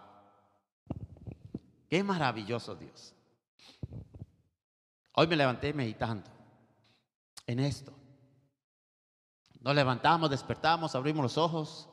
Qué 1.89 2.03
maravilloso 2.03 2.75
Dios. 2.75 3.15
Hoy 5.13 5.27
me 5.27 5.37
levanté 5.37 5.73
meditando 5.73 6.31
en 7.47 7.61
esto. 7.61 7.93
Nos 9.61 9.75
levantamos, 9.75 10.31
despertamos, 10.31 10.95
abrimos 10.95 11.23
los 11.23 11.37
ojos. 11.37 11.89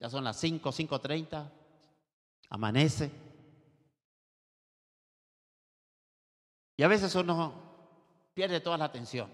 Ya 0.00 0.08
son 0.08 0.24
las 0.24 0.38
5, 0.40 0.70
5.30. 0.70 1.50
Amanece. 2.48 3.12
Y 6.76 6.82
a 6.82 6.88
veces 6.88 7.14
uno 7.14 7.52
pierde 8.32 8.60
toda 8.60 8.78
la 8.78 8.86
atención. 8.86 9.30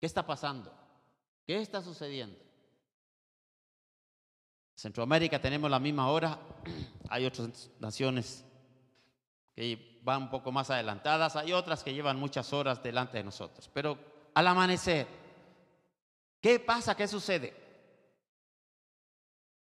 ¿Qué 0.00 0.06
está 0.06 0.26
pasando? 0.26 0.83
¿Qué 1.46 1.60
está 1.60 1.82
sucediendo? 1.82 2.38
Centroamérica 4.74 5.40
tenemos 5.40 5.70
la 5.70 5.78
misma 5.78 6.08
hora. 6.08 6.38
Hay 7.08 7.26
otras 7.26 7.70
naciones 7.78 8.44
que 9.54 10.00
van 10.02 10.22
un 10.22 10.30
poco 10.30 10.50
más 10.50 10.70
adelantadas. 10.70 11.36
Hay 11.36 11.52
otras 11.52 11.84
que 11.84 11.94
llevan 11.94 12.18
muchas 12.18 12.52
horas 12.52 12.82
delante 12.82 13.18
de 13.18 13.24
nosotros. 13.24 13.70
Pero 13.72 13.98
al 14.34 14.46
amanecer, 14.46 15.06
¿qué 16.40 16.58
pasa? 16.60 16.96
¿Qué 16.96 17.06
sucede? 17.06 17.54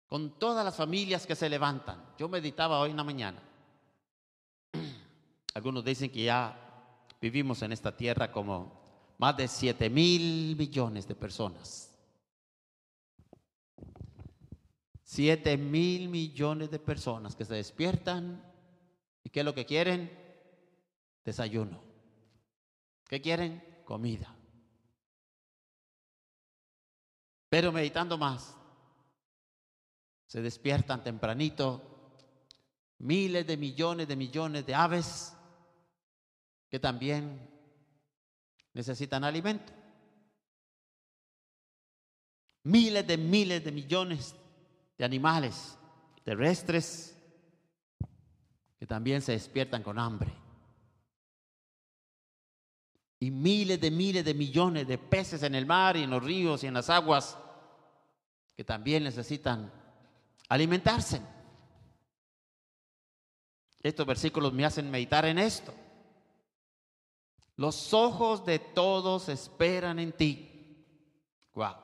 Con 0.06 0.38
todas 0.38 0.64
las 0.64 0.76
familias 0.76 1.26
que 1.26 1.34
se 1.34 1.48
levantan. 1.48 2.14
Yo 2.18 2.28
meditaba 2.28 2.78
hoy 2.78 2.90
en 2.90 2.96
la 2.96 3.04
mañana. 3.04 3.42
Algunos 5.54 5.84
dicen 5.84 6.10
que 6.10 6.24
ya 6.24 6.60
vivimos 7.20 7.62
en 7.62 7.72
esta 7.72 7.96
tierra 7.96 8.30
como 8.30 8.83
más 9.24 9.38
de 9.38 9.48
7 9.48 9.88
mil 9.88 10.54
millones 10.54 11.08
de 11.08 11.14
personas. 11.14 11.90
7 15.02 15.56
mil 15.56 16.10
millones 16.10 16.70
de 16.70 16.78
personas 16.78 17.34
que 17.34 17.46
se 17.46 17.54
despiertan 17.54 18.44
y 19.22 19.30
¿qué 19.30 19.40
es 19.40 19.46
lo 19.46 19.54
que 19.54 19.64
quieren? 19.64 20.10
Desayuno. 21.24 21.80
¿Qué 23.08 23.22
quieren? 23.22 23.82
Comida. 23.86 24.36
Pero 27.48 27.72
meditando 27.72 28.18
más, 28.18 28.54
se 30.26 30.42
despiertan 30.42 31.02
tempranito 31.02 31.80
miles 32.98 33.46
de 33.46 33.56
millones 33.56 34.06
de 34.06 34.16
millones 34.16 34.66
de 34.66 34.74
aves 34.74 35.34
que 36.68 36.78
también 36.78 37.53
necesitan 38.74 39.24
alimento. 39.24 39.72
Miles 42.64 43.06
de 43.06 43.16
miles 43.16 43.64
de 43.64 43.72
millones 43.72 44.34
de 44.98 45.04
animales 45.04 45.78
terrestres 46.24 47.16
que 48.78 48.86
también 48.86 49.22
se 49.22 49.32
despiertan 49.32 49.82
con 49.82 49.98
hambre. 49.98 50.32
Y 53.20 53.30
miles 53.30 53.80
de 53.80 53.90
miles 53.90 54.24
de 54.24 54.34
millones 54.34 54.86
de 54.86 54.98
peces 54.98 55.42
en 55.42 55.54
el 55.54 55.64
mar 55.66 55.96
y 55.96 56.02
en 56.02 56.10
los 56.10 56.22
ríos 56.22 56.62
y 56.64 56.66
en 56.66 56.74
las 56.74 56.90
aguas 56.90 57.38
que 58.56 58.64
también 58.64 59.04
necesitan 59.04 59.72
alimentarse. 60.48 61.20
Estos 63.82 64.06
versículos 64.06 64.52
me 64.52 64.64
hacen 64.64 64.90
meditar 64.90 65.24
en 65.26 65.38
esto. 65.38 65.74
Los 67.56 67.94
ojos 67.94 68.44
de 68.44 68.58
todos 68.58 69.28
esperan 69.28 69.98
en 69.98 70.12
ti. 70.12 70.50
Wow. 71.54 71.76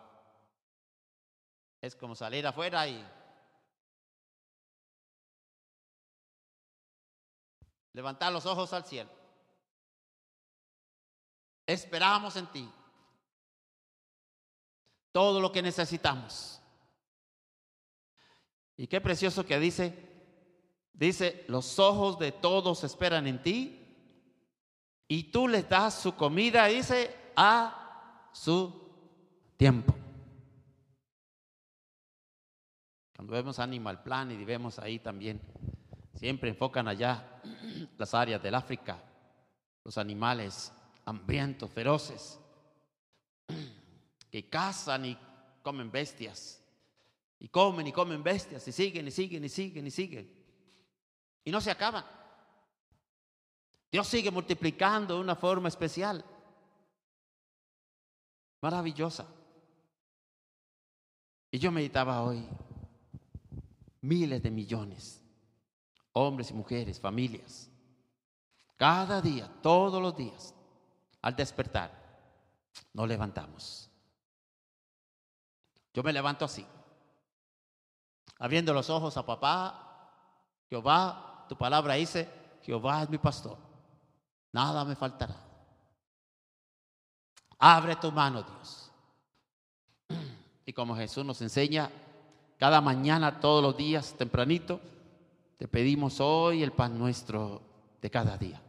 Es 1.81 1.95
como 1.95 2.15
salir 2.15 2.47
afuera 2.47 2.87
y 2.89 3.07
levantar 7.93 8.33
los 8.33 8.47
ojos 8.47 8.73
al 8.73 8.85
cielo. 8.85 9.11
Esperamos 11.67 12.35
en 12.37 12.47
ti 12.49 12.69
todo 15.13 15.41
lo 15.41 15.53
que 15.53 15.63
necesitamos. 15.63 16.61
Y 18.77 18.87
qué 18.87 19.01
precioso 19.01 19.45
que 19.45 19.59
dice, 19.61 20.09
dice, 20.93 21.45
los 21.49 21.79
ojos 21.79 22.19
de 22.19 22.33
todos 22.33 22.83
esperan 22.83 23.27
en 23.27 23.43
ti 23.43 23.80
y 25.11 25.25
tú 25.25 25.49
les 25.49 25.69
das 25.69 25.95
su 25.95 26.15
comida, 26.15 26.67
dice, 26.67 27.33
a 27.35 28.29
su 28.33 28.73
tiempo. 29.57 29.93
Cuando 33.17 33.33
vemos 33.33 33.59
Animal 33.59 34.05
Plan 34.05 34.31
y 34.31 34.45
vemos 34.45 34.79
ahí 34.79 35.01
también, 35.01 35.41
siempre 36.15 36.51
enfocan 36.51 36.87
allá 36.87 37.43
las 37.99 38.15
áreas 38.15 38.41
del 38.41 38.55
África, 38.55 39.03
los 39.83 39.99
animales 39.99 40.73
hambrientos, 41.05 41.69
feroces, 41.73 42.39
que 44.31 44.49
cazan 44.49 45.07
y 45.07 45.19
comen 45.61 45.91
bestias, 45.91 46.63
y 47.41 47.49
comen 47.49 47.89
y 47.89 47.93
comen 47.93 48.23
bestias, 48.23 48.69
y 48.69 48.71
siguen 48.71 49.09
y 49.09 49.11
siguen 49.11 49.45
y 49.45 49.49
siguen 49.49 49.89
y 49.89 49.91
siguen, 49.91 50.33
y 51.43 51.51
no 51.51 51.61
se 51.61 51.73
acaban. 51.73 52.20
Dios 53.91 54.07
sigue 54.07 54.31
multiplicando 54.31 55.15
de 55.15 55.21
una 55.21 55.35
forma 55.35 55.69
especial, 55.69 56.25
maravillosa. 58.61 59.27
Y 61.51 61.59
yo 61.59 61.73
meditaba 61.73 62.23
hoy, 62.23 62.47
miles 64.01 64.43
de 64.43 64.51
millones, 64.51 65.21
hombres 66.13 66.51
y 66.51 66.55
mujeres, 66.55 67.01
familias, 67.01 67.69
cada 68.77 69.21
día, 69.21 69.51
todos 69.61 70.01
los 70.01 70.17
días, 70.17 70.55
al 71.21 71.35
despertar, 71.35 71.91
nos 72.93 73.09
levantamos. 73.09 73.91
Yo 75.93 76.05
me 76.05 76.13
levanto 76.13 76.45
así, 76.45 76.65
abriendo 78.39 78.73
los 78.73 78.89
ojos 78.89 79.17
a 79.17 79.27
papá, 79.27 79.87
Jehová, 80.69 81.47
tu 81.49 81.59
palabra 81.59 81.95
dice, 81.95 82.29
Jehová 82.63 83.03
es 83.03 83.11
mi 83.11 83.19
pastor, 83.19 83.59
nada 84.53 84.85
me 84.85 84.97
faltará. 84.97 85.37
Abre 87.59 87.97
tu 87.97 88.11
mano, 88.11 88.43
Dios. 88.43 88.91
Y 90.67 90.73
como 90.73 90.95
Jesús 90.95 91.25
nos 91.25 91.41
enseña, 91.43 91.91
cada 92.57 92.81
mañana, 92.81 93.41
todos 93.41 93.63
los 93.63 93.77
días, 93.77 94.15
tempranito, 94.17 94.81
te 95.57 95.67
pedimos 95.67 96.21
hoy 96.21 96.63
el 96.63 96.73
pan 96.73 96.97
nuestro 96.97 97.61
de 98.01 98.11
cada 98.11 98.37
día. 98.39 98.63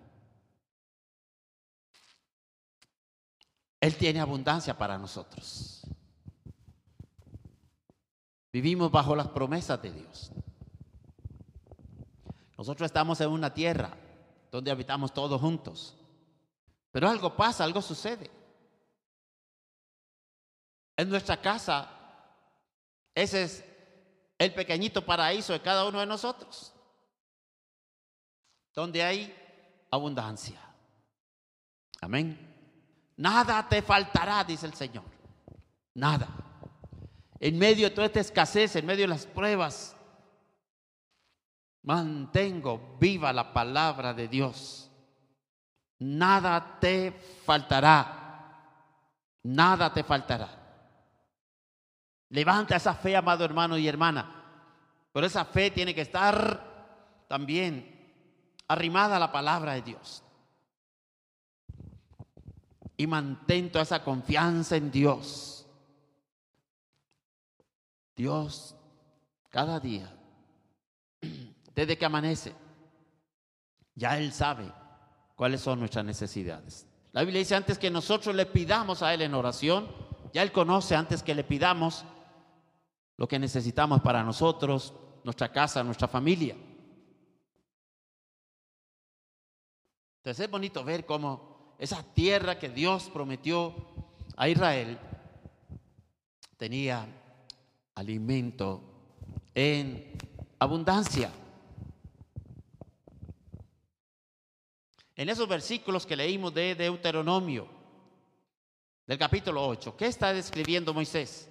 Él 3.80 3.96
tiene 3.98 4.20
abundancia 4.20 4.78
para 4.78 4.98
nosotros. 4.98 5.82
Vivimos 8.54 8.91
bajo 8.91 9.15
las 9.15 9.28
promesas 9.30 9.82
de 9.82 9.91
Dios. 9.91 10.32
Nosotros 12.58 12.86
estamos 12.88 13.20
en 13.22 13.30
una 13.30 13.54
tierra 13.54 13.91
donde 14.52 14.70
habitamos 14.70 15.14
todos 15.14 15.40
juntos. 15.40 15.98
Pero 16.92 17.10
algo 17.10 17.36
pasa, 17.36 17.64
algo 17.64 17.82
sucede. 17.82 18.30
En 20.98 21.10
nuestra 21.10 21.42
casa, 21.42 21.90
ese 23.16 23.44
es 23.44 23.66
el 24.38 24.54
pequeñito 24.54 25.06
paraíso 25.06 25.54
de 25.54 25.62
cada 25.62 25.88
uno 25.88 26.00
de 26.02 26.06
nosotros, 26.06 26.74
donde 28.74 29.02
hay 29.02 29.34
abundancia. 29.90 30.60
Amén. 32.02 32.48
Nada 33.16 33.68
te 33.70 33.82
faltará, 33.82 34.44
dice 34.44 34.66
el 34.66 34.74
Señor. 34.74 35.06
Nada. 35.94 36.28
En 37.40 37.58
medio 37.58 37.88
de 37.88 37.96
toda 37.96 38.08
esta 38.08 38.20
escasez, 38.20 38.76
en 38.76 38.86
medio 38.86 39.04
de 39.04 39.10
las 39.10 39.26
pruebas, 39.26 39.96
mantengo 41.84 42.98
viva 43.00 43.34
la 43.34 43.54
palabra 43.54 44.13
de 44.13 44.28
Dios. 44.28 44.89
Nada 46.00 46.80
te 46.80 47.12
faltará. 47.46 48.20
Nada 49.44 49.94
te 49.94 50.04
faltará. 50.04 50.50
Levanta 52.30 52.76
esa 52.76 52.94
fe, 52.94 53.15
amado 53.15 53.44
hermano 53.44 53.78
y 53.78 53.88
hermana. 53.88 54.41
Pero 55.12 55.28
esa 55.28 55.46
fe 55.46 55.72
tiene 55.72 55.94
que 55.94 56.02
estar 56.02 57.26
también 57.28 58.00
arrimada 58.67 59.17
a 59.17 59.20
la 59.20 59.32
palabra 59.32 59.74
de 59.74 59.82
Dios. 59.82 60.24
Y 62.96 63.08
mantén 63.08 63.72
toda 63.72 63.84
esa 63.84 64.04
confianza 64.04 64.78
en 64.78 64.91
Dios. 64.91 65.67
Dios 68.15 68.76
cada 69.50 69.80
día, 69.80 70.15
desde 71.76 71.98
que 71.98 72.06
amanece, 72.06 72.54
ya 73.96 74.18
Él 74.18 74.32
sabe 74.34 74.72
cuáles 75.36 75.62
son 75.62 75.80
nuestras 75.80 76.06
necesidades. 76.06 76.88
La 77.12 77.22
Biblia 77.22 77.40
dice 77.40 77.56
antes 77.56 77.78
que 77.78 77.92
nosotros 77.92 78.36
le 78.36 78.46
pidamos 78.46 79.02
a 79.02 79.14
Él 79.14 79.22
en 79.22 79.34
oración, 79.34 79.90
ya 80.34 80.44
Él 80.44 80.52
conoce 80.52 80.96
antes 80.96 81.24
que 81.24 81.36
le 81.36 81.44
pidamos 81.44 82.06
lo 83.18 83.28
que 83.28 83.40
necesitamos 83.40 84.02
para 84.02 84.24
nosotros, 84.24 84.94
nuestra 85.24 85.52
casa, 85.52 85.84
nuestra 85.84 86.08
familia. 86.08 86.56
Entonces 90.18 90.46
es 90.46 90.52
bonito 90.52 90.84
ver 90.84 91.06
cómo 91.06 91.76
esa 91.80 92.04
tierra 92.14 92.60
que 92.60 92.70
Dios 92.70 93.10
prometió 93.12 93.76
a 94.38 94.48
Israel 94.48 95.00
tenía 96.58 97.08
alimento 97.96 98.82
en 99.56 100.14
abundancia. 100.60 101.32
En 105.15 105.30
esos 105.30 105.47
versículos 105.47 106.06
que 106.06 106.15
leímos 106.15 106.54
de 106.54 106.76
Deuteronomio, 106.76 107.67
del 109.06 109.17
capítulo 109.17 109.67
8, 109.67 109.97
¿qué 109.97 110.08
está 110.08 110.34
describiendo 110.34 110.93
Moisés? 110.93 111.50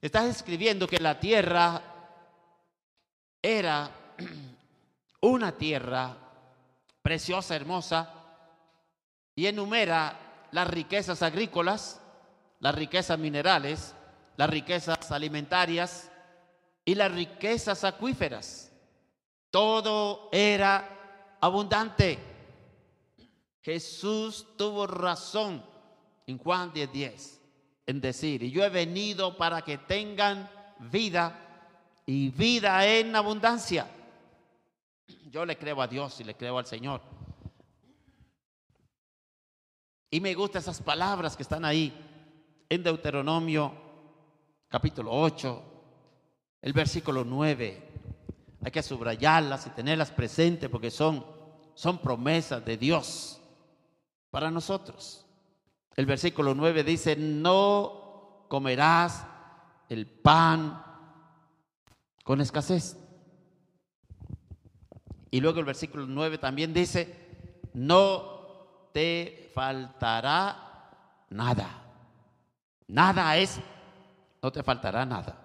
Está 0.00 0.24
describiendo 0.24 0.86
que 0.86 0.98
la 0.98 1.18
tierra 1.18 1.82
era 3.42 3.90
una 5.20 5.52
tierra 5.52 6.16
preciosa, 7.02 7.54
hermosa, 7.54 8.10
y 9.36 9.46
enumera 9.46 10.48
las 10.52 10.68
riquezas 10.68 11.22
agrícolas, 11.22 12.00
las 12.60 12.74
riquezas 12.74 13.18
minerales, 13.18 13.94
las 14.36 14.48
riquezas 14.48 15.10
alimentarias 15.12 16.10
y 16.84 16.94
las 16.94 17.12
riquezas 17.12 17.84
acuíferas. 17.84 18.72
Todo 19.50 20.28
era 20.32 20.93
abundante. 21.44 22.18
Jesús 23.60 24.46
tuvo 24.56 24.86
razón 24.86 25.62
en 26.26 26.38
Juan 26.38 26.72
10:10 26.72 26.90
10, 26.92 27.40
en 27.86 28.00
decir, 28.00 28.42
y 28.42 28.50
yo 28.50 28.64
he 28.64 28.70
venido 28.70 29.36
para 29.36 29.62
que 29.62 29.78
tengan 29.78 30.48
vida 30.78 32.02
y 32.06 32.30
vida 32.30 32.86
en 32.86 33.14
abundancia. 33.14 33.86
Yo 35.30 35.44
le 35.44 35.58
creo 35.58 35.82
a 35.82 35.86
Dios 35.86 36.18
y 36.20 36.24
le 36.24 36.34
creo 36.34 36.58
al 36.58 36.66
Señor. 36.66 37.02
Y 40.10 40.20
me 40.20 40.34
gustan 40.34 40.62
esas 40.62 40.80
palabras 40.80 41.36
que 41.36 41.42
están 41.42 41.64
ahí 41.64 41.92
en 42.68 42.82
Deuteronomio 42.82 43.72
capítulo 44.68 45.10
8, 45.12 45.62
el 46.62 46.72
versículo 46.72 47.24
9. 47.24 47.94
Hay 48.64 48.70
que 48.70 48.82
subrayarlas 48.82 49.66
y 49.66 49.70
tenerlas 49.70 50.10
presentes 50.10 50.70
porque 50.70 50.90
son, 50.90 51.24
son 51.74 51.98
promesas 51.98 52.64
de 52.64 52.76
Dios 52.76 53.40
para 54.30 54.50
nosotros. 54.50 55.26
El 55.96 56.06
versículo 56.06 56.54
9 56.54 56.82
dice, 56.84 57.16
no 57.16 58.46
comerás 58.48 59.26
el 59.88 60.06
pan 60.06 60.82
con 62.24 62.40
escasez. 62.40 62.96
Y 65.30 65.40
luego 65.40 65.58
el 65.58 65.64
versículo 65.64 66.06
9 66.06 66.38
también 66.38 66.72
dice, 66.72 67.60
no 67.74 68.90
te 68.92 69.50
faltará 69.54 70.90
nada. 71.30 71.82
Nada 72.86 73.36
es, 73.36 73.60
no 74.42 74.52
te 74.52 74.62
faltará 74.62 75.04
nada. 75.04 75.40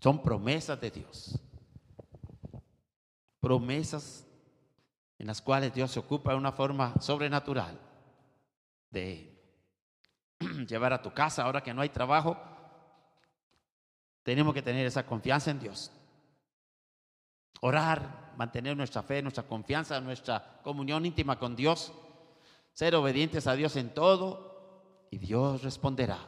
Son 0.00 0.22
promesas 0.22 0.80
de 0.80 0.90
Dios. 0.90 1.38
Promesas 3.40 4.26
en 5.22 5.28
las 5.28 5.40
cuales 5.40 5.72
Dios 5.72 5.92
se 5.92 6.00
ocupa 6.00 6.32
de 6.32 6.36
una 6.36 6.50
forma 6.50 7.00
sobrenatural 7.00 7.78
de 8.90 9.32
llevar 10.68 10.92
a 10.92 11.00
tu 11.00 11.14
casa 11.14 11.44
ahora 11.44 11.62
que 11.62 11.72
no 11.72 11.80
hay 11.80 11.90
trabajo. 11.90 12.36
Tenemos 14.24 14.52
que 14.52 14.62
tener 14.62 14.84
esa 14.84 15.06
confianza 15.06 15.52
en 15.52 15.60
Dios. 15.60 15.92
Orar, 17.60 18.32
mantener 18.36 18.76
nuestra 18.76 19.04
fe, 19.04 19.22
nuestra 19.22 19.44
confianza, 19.44 20.00
nuestra 20.00 20.60
comunión 20.64 21.06
íntima 21.06 21.38
con 21.38 21.54
Dios. 21.54 21.92
Ser 22.72 22.96
obedientes 22.96 23.46
a 23.46 23.54
Dios 23.54 23.76
en 23.76 23.94
todo 23.94 25.06
y 25.12 25.18
Dios 25.18 25.62
responderá. 25.62 26.18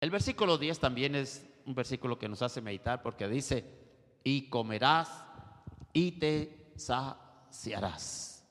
El 0.00 0.12
versículo 0.12 0.58
10 0.58 0.78
también 0.78 1.16
es 1.16 1.44
un 1.66 1.74
versículo 1.74 2.20
que 2.20 2.28
nos 2.28 2.40
hace 2.40 2.60
meditar 2.60 3.02
porque 3.02 3.26
dice, 3.26 3.77
y 4.28 4.48
comerás 4.48 5.08
y 5.92 6.12
te 6.12 6.72
saciarás. 6.76 8.44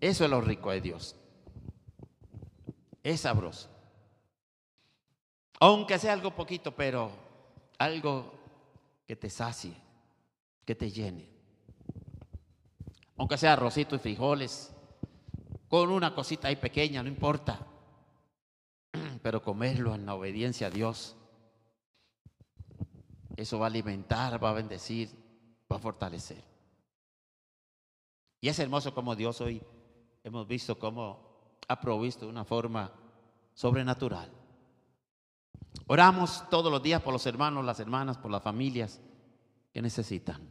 Eso 0.00 0.24
es 0.24 0.30
lo 0.30 0.40
rico 0.40 0.70
de 0.70 0.80
Dios. 0.80 1.16
Es 3.02 3.20
sabroso. 3.20 3.68
Aunque 5.60 5.98
sea 5.98 6.12
algo 6.12 6.34
poquito, 6.34 6.74
pero 6.74 7.10
algo 7.78 8.34
que 9.06 9.16
te 9.16 9.30
sacie, 9.30 9.74
que 10.64 10.74
te 10.74 10.90
llene 10.90 11.32
aunque 13.22 13.38
sea 13.38 13.52
arrocito 13.52 13.94
y 13.94 14.00
frijoles, 14.00 14.74
con 15.68 15.90
una 15.90 16.12
cosita 16.12 16.48
ahí 16.48 16.56
pequeña, 16.56 17.04
no 17.04 17.08
importa, 17.08 17.64
pero 19.22 19.44
comerlo 19.44 19.94
en 19.94 20.06
la 20.06 20.16
obediencia 20.16 20.66
a 20.66 20.70
Dios, 20.70 21.14
eso 23.42 23.58
va 23.58 23.66
a 23.66 23.68
alimentar, 23.68 24.42
va 24.42 24.50
a 24.50 24.54
bendecir, 24.54 25.10
va 25.70 25.76
a 25.76 25.80
fortalecer. 25.80 26.42
Y 28.40 28.48
es 28.48 28.58
hermoso 28.58 28.94
como 28.94 29.14
Dios 29.14 29.40
hoy 29.40 29.62
hemos 30.24 30.46
visto 30.46 30.78
cómo 30.78 31.58
ha 31.68 31.80
provisto 31.80 32.24
de 32.24 32.30
una 32.30 32.44
forma 32.44 32.92
sobrenatural. 33.54 34.30
Oramos 35.86 36.48
todos 36.50 36.70
los 36.70 36.82
días 36.82 37.02
por 37.02 37.12
los 37.12 37.26
hermanos, 37.26 37.64
las 37.64 37.80
hermanas, 37.80 38.18
por 38.18 38.30
las 38.30 38.42
familias 38.42 39.00
que 39.72 39.82
necesitan. 39.82 40.48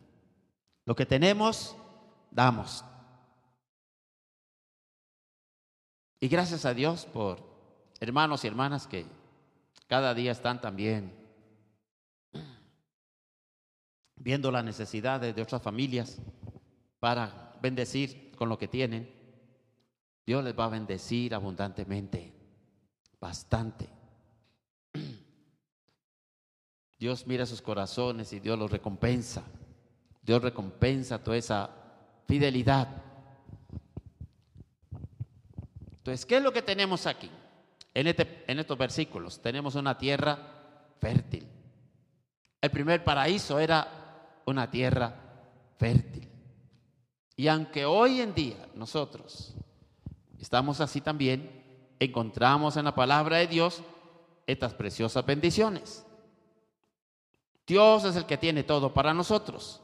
Lo 0.86 0.96
que 0.96 1.06
tenemos 1.06 1.76
damos. 2.32 2.84
Y 6.20 6.28
gracias 6.28 6.66
a 6.66 6.74
Dios 6.74 7.06
por 7.06 7.40
hermanos 8.00 8.44
y 8.44 8.48
hermanas 8.48 8.88
que 8.88 9.06
cada 9.88 10.14
día 10.14 10.32
están 10.32 10.62
también 10.62 11.21
viendo 14.24 14.52
las 14.52 14.64
necesidades 14.64 15.36
de 15.36 15.42
otras 15.42 15.62
familias 15.62 16.20
para 17.00 17.58
bendecir 17.62 18.32
con 18.36 18.50
lo 18.50 18.58
que 18.58 18.68
tienen. 18.68 19.12
Dios 20.26 20.44
les 20.44 20.58
va 20.58 20.66
a 20.66 20.70
bendecir 20.70 21.34
abundantemente, 21.34 22.32
bastante. 23.20 23.90
Dios 27.00 27.26
mira 27.26 27.46
sus 27.48 27.62
corazones 27.62 28.32
y 28.34 28.40
Dios 28.40 28.58
los 28.60 28.70
recompensa. 28.70 29.44
Dios 30.22 30.42
recompensa 30.42 31.24
toda 31.24 31.38
esa 31.38 31.70
fidelidad. 32.28 32.88
Entonces, 35.98 36.26
¿qué 36.28 36.38
es 36.38 36.44
lo 36.44 36.54
que 36.54 36.62
tenemos 36.62 37.08
aquí? 37.08 37.30
En, 37.94 38.08
este, 38.08 38.46
en 38.48 38.60
estos 38.60 38.78
versículos 38.78 39.42
tenemos 39.42 39.74
una 39.76 39.98
tierra 39.98 40.38
fértil. 41.00 41.48
El 42.62 42.70
primer 42.70 43.04
paraíso 43.04 43.60
era 43.60 44.01
una 44.52 44.70
tierra 44.70 45.16
fértil. 45.78 46.30
Y 47.36 47.48
aunque 47.48 47.86
hoy 47.86 48.22
en 48.22 48.36
día 48.36 48.70
nosotros 48.76 49.56
estamos 50.40 50.80
así 50.80 51.02
también, 51.02 51.96
encontramos 52.00 52.78
en 52.78 52.86
la 52.86 52.94
palabra 52.94 53.38
de 53.38 53.48
Dios 53.48 53.82
estas 54.46 54.74
preciosas 54.74 55.26
bendiciones. 55.26 56.06
Dios 57.66 58.04
es 58.04 58.16
el 58.16 58.26
que 58.26 58.38
tiene 58.38 58.64
todo 58.64 58.94
para 58.94 59.14
nosotros. 59.14 59.82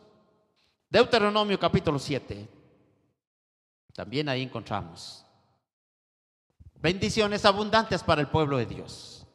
Deuteronomio 0.89 1.59
capítulo 1.59 1.97
7. 1.97 2.47
También 3.93 4.29
ahí 4.29 4.43
encontramos 4.43 5.25
bendiciones 6.81 7.45
abundantes 7.45 8.03
para 8.03 8.21
el 8.21 8.27
pueblo 8.27 8.57
de 8.57 8.65
Dios. 8.65 9.25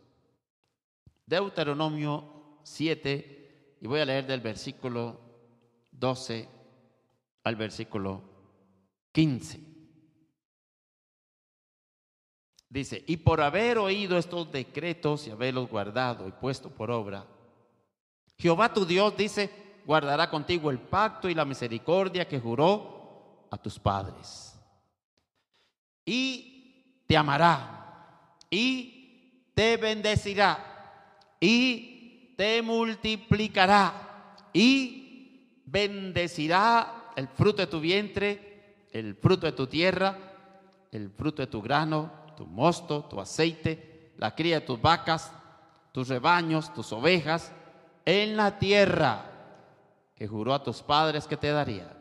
Deuteronomio 1.26 2.58
7, 2.62 3.41
y 3.82 3.88
voy 3.88 3.98
a 3.98 4.04
leer 4.04 4.28
del 4.28 4.40
versículo 4.40 5.20
12 5.90 6.48
al 7.42 7.56
versículo 7.56 8.22
15. 9.10 9.60
Dice, 12.68 13.04
y 13.08 13.16
por 13.16 13.40
haber 13.40 13.78
oído 13.78 14.16
estos 14.16 14.52
decretos 14.52 15.26
y 15.26 15.32
haberlos 15.32 15.68
guardado 15.68 16.28
y 16.28 16.30
puesto 16.30 16.70
por 16.70 16.92
obra, 16.92 17.26
Jehová 18.38 18.72
tu 18.72 18.86
Dios 18.86 19.16
dice, 19.16 19.50
guardará 19.84 20.30
contigo 20.30 20.70
el 20.70 20.78
pacto 20.78 21.28
y 21.28 21.34
la 21.34 21.44
misericordia 21.44 22.28
que 22.28 22.38
juró 22.38 23.48
a 23.50 23.58
tus 23.58 23.80
padres. 23.80 24.56
Y 26.04 27.02
te 27.08 27.16
amará 27.16 28.38
y 28.48 29.50
te 29.56 29.76
bendecirá 29.76 31.34
y 31.40 31.91
te 32.36 32.62
multiplicará 32.62 34.34
y 34.52 35.60
bendecirá 35.64 37.12
el 37.16 37.28
fruto 37.28 37.62
de 37.62 37.66
tu 37.66 37.80
vientre, 37.80 38.86
el 38.90 39.14
fruto 39.14 39.46
de 39.46 39.52
tu 39.52 39.66
tierra, 39.66 40.18
el 40.90 41.10
fruto 41.10 41.42
de 41.42 41.46
tu 41.46 41.62
grano, 41.62 42.10
tu 42.36 42.46
mosto, 42.46 43.04
tu 43.04 43.20
aceite, 43.20 44.12
la 44.18 44.34
cría 44.34 44.60
de 44.60 44.66
tus 44.66 44.80
vacas, 44.80 45.32
tus 45.92 46.08
rebaños, 46.08 46.72
tus 46.74 46.92
ovejas, 46.92 47.52
en 48.04 48.36
la 48.36 48.58
tierra 48.58 49.26
que 50.14 50.26
juró 50.26 50.54
a 50.54 50.62
tus 50.62 50.82
padres 50.82 51.26
que 51.26 51.36
te 51.36 51.50
daría. 51.50 51.96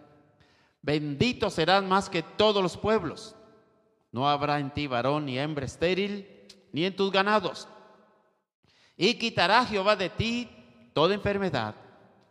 Bendito 0.81 1.49
serás 1.49 1.83
más 1.83 2.09
que 2.09 2.23
todos 2.23 2.61
los 2.63 2.77
pueblos. 2.77 3.35
No 4.11 4.27
habrá 4.27 4.59
en 4.59 4.71
ti 4.71 4.87
varón 4.87 5.25
ni 5.25 5.37
hembra 5.37 5.65
estéril, 5.65 6.27
ni 6.71 6.85
en 6.85 6.95
tus 6.95 7.11
ganados. 7.11 7.67
Y 8.97 9.15
quitará 9.15 9.65
Jehová 9.65 9.95
de 9.95 10.09
ti 10.09 10.49
toda 10.93 11.13
enfermedad 11.13 11.75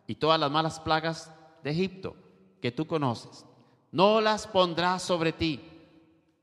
y 0.06 0.14
todas 0.14 0.38
las 0.38 0.50
malas 0.50 0.80
plagas 0.80 1.32
de 1.62 1.70
Egipto 1.70 2.16
que 2.60 2.72
tú 2.72 2.86
conoces. 2.86 3.44
No 3.92 4.20
las 4.20 4.46
pondrás 4.46 5.02
sobre 5.02 5.32
ti, 5.32 5.60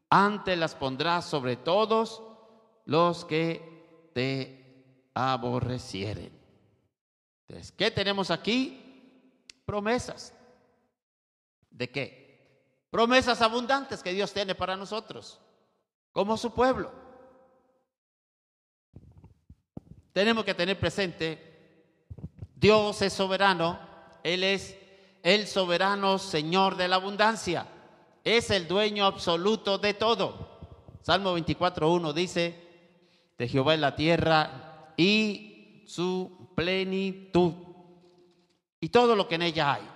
antes 0.09 0.57
las 0.57 0.75
pondrás 0.75 1.25
sobre 1.25 1.55
todos 1.55 2.21
los 2.85 3.25
que 3.25 4.09
te 4.13 5.09
aborrecieren. 5.13 6.31
Entonces, 7.47 7.71
¿qué 7.71 7.91
tenemos 7.91 8.31
aquí? 8.31 8.83
Promesas. 9.65 10.33
¿De 11.69 11.89
qué? 11.89 12.27
Promesas 12.89 13.41
abundantes 13.41 14.01
que 14.01 14.13
Dios 14.13 14.33
tiene 14.33 14.55
para 14.55 14.75
nosotros, 14.75 15.39
como 16.11 16.37
su 16.37 16.53
pueblo. 16.53 16.91
Tenemos 20.17 20.45
que 20.45 20.55
tener 20.55 20.79
presente, 20.79 21.37
Dios 22.55 23.03
es 23.03 23.13
soberano, 23.13 23.79
Él 24.23 24.43
es 24.43 24.75
el 25.21 25.45
soberano 25.45 26.17
Señor 26.17 26.75
de 26.75 26.87
la 26.87 26.95
abundancia, 26.95 27.67
es 28.23 28.49
el 28.49 28.67
dueño 28.67 29.05
absoluto 29.05 29.77
de 29.77 29.93
todo. 29.93 30.57
Salmo 31.03 31.37
24.1 31.37 32.13
dice, 32.13 32.55
de 33.37 33.47
Jehová 33.47 33.75
en 33.75 33.81
la 33.81 33.95
tierra 33.95 34.91
y 34.97 35.83
su 35.85 36.49
plenitud 36.55 37.53
y 38.79 38.89
todo 38.89 39.15
lo 39.15 39.27
que 39.27 39.35
en 39.35 39.43
ella 39.43 39.75
hay. 39.75 39.87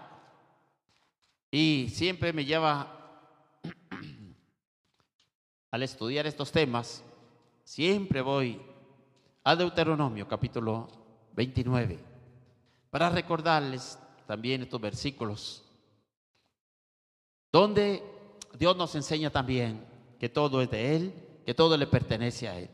Y 1.50 1.90
siempre 1.90 2.32
me 2.32 2.46
lleva, 2.46 3.20
al 5.72 5.82
estudiar 5.82 6.28
estos 6.28 6.52
temas, 6.52 7.04
siempre 7.64 8.22
voy 8.22 8.62
a 9.44 9.56
Deuteronomio 9.56 10.28
capítulo 10.28 10.88
29 11.34 12.00
para 12.90 13.10
recordarles 13.10 13.98
también 14.28 14.62
estos 14.62 14.80
versículos 14.80 15.64
donde 17.52 18.04
Dios 18.58 18.78
nos 18.78 18.94
enseña 18.96 19.30
también 19.30 19.84
que 20.20 20.30
todo 20.30 20.62
es 20.62 20.70
de 20.70 20.96
Él, 20.96 21.14
que 21.46 21.54
todo 21.54 21.76
le 21.76 21.88
pertenece 21.88 22.48
a 22.48 22.58
Él. 22.58 22.70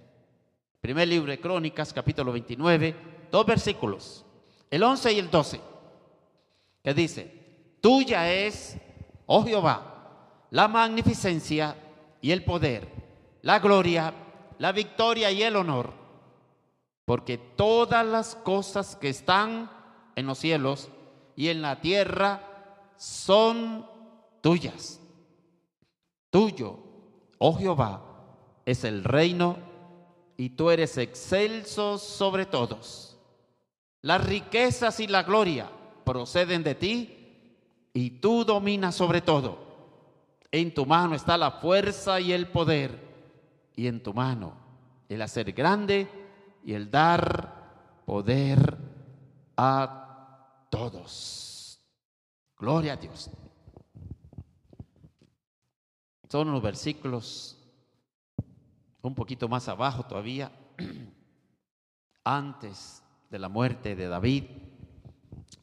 Primer 0.82 1.08
libro 1.08 1.32
de 1.32 1.40
Crónicas, 1.40 1.94
capítulo 1.94 2.32
29, 2.32 2.96
dos 3.32 3.46
versículos, 3.46 4.26
el 4.70 4.84
11 4.84 5.14
y 5.14 5.20
el 5.20 5.32
12, 5.32 5.62
que 6.84 6.94
dice, 6.94 7.78
tuya 7.82 8.32
es, 8.32 8.78
oh 9.26 9.44
Jehová, 9.44 10.46
la 10.52 10.68
magnificencia 10.68 11.76
y 12.22 12.32
el 12.32 12.44
poder, 12.44 12.88
la 13.42 13.60
gloria, 13.60 14.14
la 14.60 14.72
victoria 14.72 15.32
y 15.32 15.42
el 15.42 15.56
honor, 15.56 16.07
porque 17.08 17.38
todas 17.38 18.06
las 18.06 18.36
cosas 18.36 18.98
que 18.98 19.08
están 19.08 19.72
en 20.18 20.28
los 20.28 20.40
cielos 20.40 20.90
y 21.38 21.48
en 21.48 21.62
la 21.62 21.80
tierra 21.80 22.42
son 22.98 23.86
tuyas. 24.42 25.00
Tuyo, 26.30 26.80
oh 27.38 27.58
Jehová, 27.58 28.04
es 28.66 28.84
el 28.84 29.06
reino 29.06 29.56
y 30.36 30.50
tú 30.50 30.70
eres 30.70 30.98
excelso 30.98 31.98
sobre 31.98 32.46
todos. 32.46 33.18
Las 34.02 34.26
riquezas 34.26 35.00
y 35.00 35.08
la 35.08 35.24
gloria 35.24 35.72
proceden 36.04 36.62
de 36.62 36.76
ti 36.76 37.38
y 37.94 38.20
tú 38.20 38.44
dominas 38.44 38.96
sobre 38.96 39.22
todo. 39.22 39.60
En 40.52 40.74
tu 40.74 40.86
mano 40.86 41.16
está 41.16 41.38
la 41.38 41.52
fuerza 41.52 42.20
y 42.20 42.34
el 42.34 42.50
poder 42.50 43.00
y 43.78 43.88
en 43.88 44.04
tu 44.04 44.14
mano 44.14 44.52
el 45.08 45.22
hacer 45.22 45.54
grande 45.54 46.27
y 46.68 46.74
el 46.74 46.92
dar 46.92 48.02
poder 48.06 48.78
a 49.56 50.68
todos. 50.70 51.80
Gloria 52.60 52.92
a 52.92 52.98
Dios. 52.98 53.30
Son 56.28 56.52
los 56.52 56.62
versículos 56.62 57.58
un 59.02 59.16
poquito 59.16 59.48
más 59.48 59.70
abajo 59.70 60.04
todavía, 60.04 60.52
antes 62.26 63.02
de 63.30 63.40
la 63.40 63.48
muerte 63.48 63.96
de 63.96 64.10
David. 64.10 64.44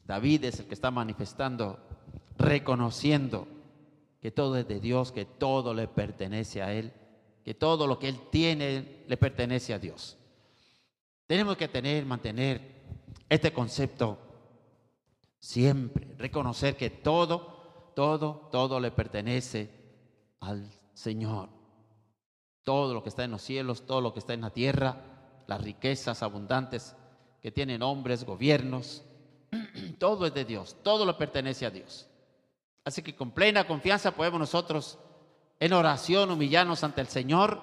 David 0.07 0.45
es 0.45 0.59
el 0.59 0.65
que 0.65 0.73
está 0.73 0.89
manifestando, 0.89 1.77
reconociendo 2.35 3.47
que 4.23 4.31
todo 4.31 4.57
es 4.57 4.67
de 4.67 4.79
Dios, 4.79 5.11
que 5.11 5.25
todo 5.25 5.75
le 5.75 5.87
pertenece 5.87 6.63
a 6.63 6.73
Él, 6.73 6.93
que 7.43 7.53
todo 7.53 7.85
lo 7.85 7.99
que 7.99 8.09
Él 8.09 8.19
tiene 8.31 9.03
le 9.07 9.17
pertenece 9.17 9.71
a 9.71 9.77
Dios. 9.77 10.17
Tenemos 11.27 11.57
que 11.57 11.67
tener, 11.67 12.05
mantener 12.05 12.83
este 13.29 13.51
concepto 13.51 14.19
siempre, 15.39 16.07
reconocer 16.17 16.75
que 16.75 16.89
todo, 16.89 17.91
todo, 17.95 18.49
todo 18.51 18.79
le 18.79 18.91
pertenece 18.91 19.69
al 20.39 20.69
Señor 20.93 21.49
todo 22.65 22.95
lo 22.95 23.03
que 23.03 23.09
está 23.09 23.23
en 23.23 23.31
los 23.31 23.43
cielos, 23.43 23.85
todo 23.85 24.01
lo 24.01 24.11
que 24.11 24.19
está 24.19 24.33
en 24.33 24.41
la 24.41 24.49
tierra, 24.49 24.97
las 25.47 25.61
riquezas 25.61 26.23
abundantes 26.23 26.95
que 27.41 27.51
tienen 27.51 27.83
hombres, 27.83 28.25
gobiernos, 28.25 29.03
todo 29.99 30.25
es 30.25 30.33
de 30.33 30.43
Dios, 30.43 30.75
todo 30.83 31.05
lo 31.05 31.17
pertenece 31.17 31.67
a 31.67 31.69
Dios. 31.69 32.07
Así 32.83 33.03
que 33.03 33.15
con 33.15 33.31
plena 33.31 33.67
confianza 33.67 34.15
podemos 34.15 34.39
nosotros 34.39 34.97
en 35.59 35.73
oración 35.73 36.31
humillarnos 36.31 36.83
ante 36.83 37.01
el 37.01 37.07
Señor 37.07 37.61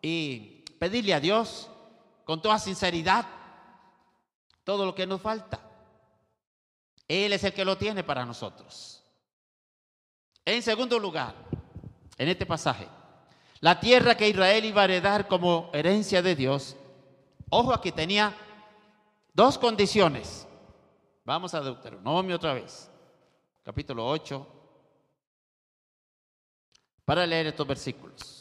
y 0.00 0.64
pedirle 0.78 1.12
a 1.12 1.20
Dios 1.20 1.68
con 2.30 2.40
toda 2.40 2.60
sinceridad 2.60 3.26
todo 4.62 4.86
lo 4.86 4.94
que 4.94 5.04
nos 5.04 5.20
falta. 5.20 5.58
Él 7.08 7.32
es 7.32 7.42
el 7.42 7.52
que 7.52 7.64
lo 7.64 7.76
tiene 7.76 8.04
para 8.04 8.24
nosotros. 8.24 9.02
En 10.44 10.62
segundo 10.62 10.96
lugar, 11.00 11.34
en 12.16 12.28
este 12.28 12.46
pasaje, 12.46 12.86
la 13.58 13.80
tierra 13.80 14.16
que 14.16 14.28
Israel 14.28 14.64
iba 14.64 14.82
a 14.82 14.84
heredar 14.84 15.26
como 15.26 15.70
herencia 15.72 16.22
de 16.22 16.36
Dios, 16.36 16.76
ojo 17.48 17.74
aquí 17.74 17.90
tenía 17.90 18.32
dos 19.32 19.58
condiciones. 19.58 20.46
Vamos 21.24 21.52
a 21.52 21.60
Deuteronomio 21.60 22.36
otra 22.36 22.54
vez, 22.54 22.88
capítulo 23.64 24.06
8, 24.06 24.46
para 27.04 27.26
leer 27.26 27.48
estos 27.48 27.66
versículos. 27.66 28.39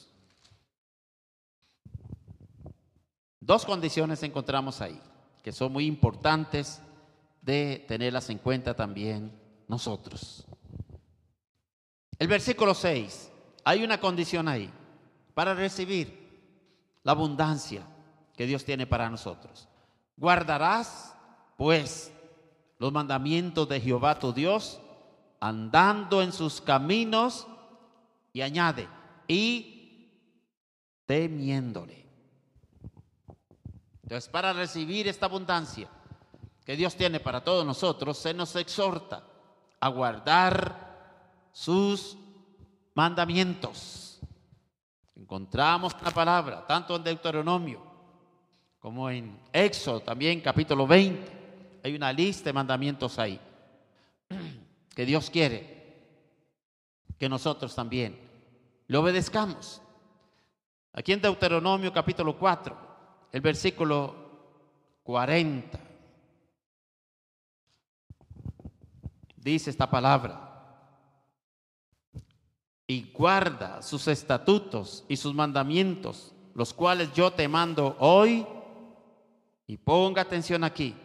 Dos 3.50 3.66
condiciones 3.66 4.22
encontramos 4.22 4.80
ahí, 4.80 5.02
que 5.42 5.52
son 5.52 5.74
muy 5.74 5.88
importantes 5.88 6.84
de 7.42 7.84
tenerlas 7.88 8.30
en 8.30 8.38
cuenta 8.38 8.76
también 8.76 9.32
nosotros. 9.68 10.46
El 12.20 12.28
versículo 12.28 12.76
6, 12.76 13.32
hay 13.64 13.84
una 13.84 14.00
condición 14.00 14.48
ahí 14.48 14.72
para 15.34 15.56
recibir 15.56 16.30
la 17.02 17.14
abundancia 17.14 17.88
que 18.38 18.46
Dios 18.46 18.64
tiene 18.66 18.86
para 18.86 19.10
nosotros. 19.10 19.68
Guardarás, 20.16 21.16
pues, 21.58 22.12
los 22.78 22.94
mandamientos 22.94 23.68
de 23.68 23.82
Jehová 23.82 24.20
tu 24.20 24.32
Dios, 24.32 24.80
andando 25.40 26.22
en 26.22 26.34
sus 26.34 26.62
caminos, 26.62 27.48
y 28.32 28.42
añade, 28.42 28.88
y 29.28 30.12
temiéndole. 31.08 32.09
Entonces, 34.10 34.28
para 34.28 34.54
recibir 34.54 35.08
esta 35.08 35.28
abundancia 35.28 35.88
que 36.66 36.76
Dios 36.76 36.96
tiene 36.96 37.20
para 37.20 37.44
todos 37.44 37.64
nosotros, 37.64 38.18
se 38.18 38.34
nos 38.34 38.56
exhorta 38.56 39.22
a 39.80 39.88
guardar 39.90 41.52
sus 41.52 42.18
mandamientos. 42.96 44.20
Encontramos 45.16 45.96
la 46.02 46.10
palabra, 46.10 46.66
tanto 46.66 46.96
en 46.96 47.04
Deuteronomio 47.04 47.84
como 48.80 49.12
en 49.12 49.40
Éxodo, 49.54 50.00
también 50.00 50.42
capítulo 50.42 50.88
20. 50.88 51.82
Hay 51.84 51.96
una 51.96 52.12
lista 52.12 52.46
de 52.46 52.54
mandamientos 52.54 53.20
ahí 53.20 53.40
que 54.96 55.06
Dios 55.06 55.30
quiere 55.30 55.78
que 57.20 57.30
nosotros 57.30 57.76
también 57.76 58.20
le 58.88 58.98
obedezcamos. 58.98 59.84
Aquí 60.94 61.14
en 61.14 61.22
Deuteronomio 61.22 61.94
capítulo 61.94 62.36
4, 62.36 62.89
el 63.32 63.42
versículo 63.42 64.16
40. 65.04 65.80
Dice 69.38 69.70
esta 69.70 69.90
palabra. 69.90 70.46
Y 72.88 73.12
guarda 73.12 73.82
sus 73.84 74.08
estatutos 74.08 75.06
y 75.08 75.16
sus 75.16 75.34
mandamientos, 75.34 76.34
los 76.56 76.74
cuales 76.74 77.14
yo 77.14 77.32
te 77.32 77.48
mando 77.48 77.96
hoy. 78.00 78.46
Y 79.68 79.78
ponga 79.78 80.24
atención 80.24 80.64
aquí, 80.64 80.96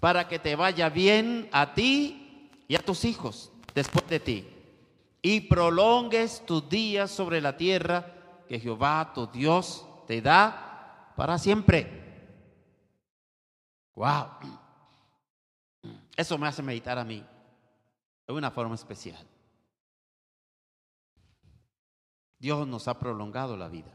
para 0.00 0.26
que 0.26 0.38
te 0.38 0.56
vaya 0.56 0.88
bien 0.88 1.48
a 1.52 1.74
ti 1.74 2.50
y 2.66 2.74
a 2.74 2.78
tus 2.78 3.04
hijos 3.04 3.52
después 3.74 4.08
de 4.08 4.20
ti. 4.20 4.48
Y 5.20 5.42
prolongues 5.42 6.44
tus 6.46 6.66
días 6.70 7.10
sobre 7.10 7.42
la 7.42 7.58
tierra 7.58 8.14
que 8.48 8.58
Jehová 8.58 9.12
tu 9.14 9.26
Dios 9.26 9.86
te 10.06 10.22
da 10.22 10.69
para 11.16 11.38
siempre. 11.38 12.00
Wow. 13.94 14.26
Eso 16.16 16.38
me 16.38 16.46
hace 16.46 16.62
meditar 16.62 16.98
a 16.98 17.04
mí 17.04 17.24
de 18.26 18.32
una 18.32 18.50
forma 18.50 18.74
especial. 18.74 19.26
Dios 22.38 22.66
nos 22.66 22.88
ha 22.88 22.98
prolongado 22.98 23.56
la 23.56 23.68
vida. 23.68 23.94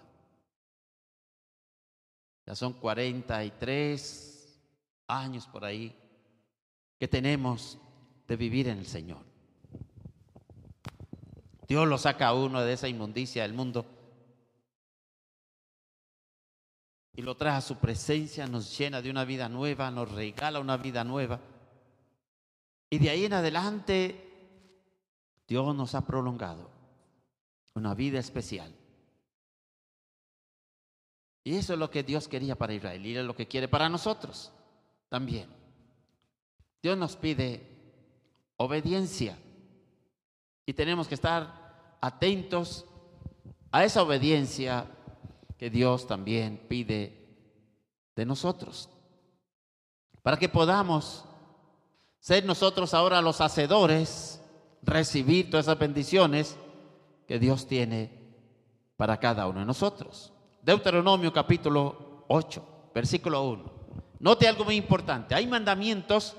Ya 2.45 2.55
son 2.55 2.73
43 2.73 4.61
años 5.07 5.47
por 5.47 5.65
ahí 5.65 5.95
que 6.99 7.07
tenemos 7.07 7.79
de 8.27 8.35
vivir 8.35 8.67
en 8.67 8.77
el 8.77 8.85
Señor. 8.85 9.25
Dios 11.67 11.87
lo 11.87 11.97
saca 11.97 12.27
a 12.27 12.33
uno 12.33 12.61
de 12.61 12.73
esa 12.73 12.87
inmundicia 12.87 13.41
del 13.41 13.53
mundo 13.53 13.85
y 17.15 17.21
lo 17.21 17.35
trae 17.35 17.55
a 17.55 17.61
su 17.61 17.77
presencia, 17.77 18.45
nos 18.47 18.77
llena 18.77 19.01
de 19.01 19.09
una 19.09 19.23
vida 19.23 19.47
nueva, 19.47 19.89
nos 19.89 20.11
regala 20.11 20.59
una 20.59 20.77
vida 20.77 21.03
nueva. 21.03 21.39
Y 22.89 22.99
de 22.99 23.09
ahí 23.09 23.25
en 23.25 23.33
adelante, 23.33 24.25
Dios 25.47 25.75
nos 25.75 25.95
ha 25.95 26.05
prolongado 26.05 26.69
una 27.73 27.93
vida 27.93 28.19
especial. 28.19 28.73
Y 31.43 31.55
eso 31.55 31.73
es 31.73 31.79
lo 31.79 31.89
que 31.89 32.03
Dios 32.03 32.27
quería 32.27 32.55
para 32.55 32.73
Israel 32.73 33.05
y 33.05 33.15
es 33.15 33.23
lo 33.23 33.35
que 33.35 33.47
quiere 33.47 33.67
para 33.67 33.87
nosotros 33.87 34.51
también. 35.09 35.47
Dios 36.81 36.97
nos 36.97 37.15
pide 37.15 37.67
obediencia 38.57 39.37
y 40.65 40.73
tenemos 40.73 41.07
que 41.07 41.15
estar 41.15 41.97
atentos 42.01 42.85
a 43.71 43.83
esa 43.83 44.01
obediencia 44.01 44.87
que 45.57 45.69
Dios 45.69 46.07
también 46.07 46.65
pide 46.67 47.25
de 48.15 48.25
nosotros. 48.25 48.89
Para 50.21 50.37
que 50.37 50.49
podamos 50.49 51.25
ser 52.19 52.45
nosotros 52.45 52.93
ahora 52.93 53.21
los 53.21 53.41
hacedores, 53.41 54.41
recibir 54.81 55.49
todas 55.49 55.65
esas 55.67 55.79
bendiciones 55.79 56.57
que 57.27 57.39
Dios 57.39 57.67
tiene 57.67 58.11
para 58.97 59.19
cada 59.19 59.47
uno 59.47 59.59
de 59.59 59.65
nosotros. 59.65 60.33
Deuteronomio 60.61 61.31
capítulo 61.31 62.25
8, 62.27 62.89
versículo 62.93 63.43
1. 63.43 63.71
Note 64.19 64.47
algo 64.47 64.65
muy 64.65 64.75
importante. 64.75 65.35
Hay 65.35 65.45
mandamientos 65.47 66.35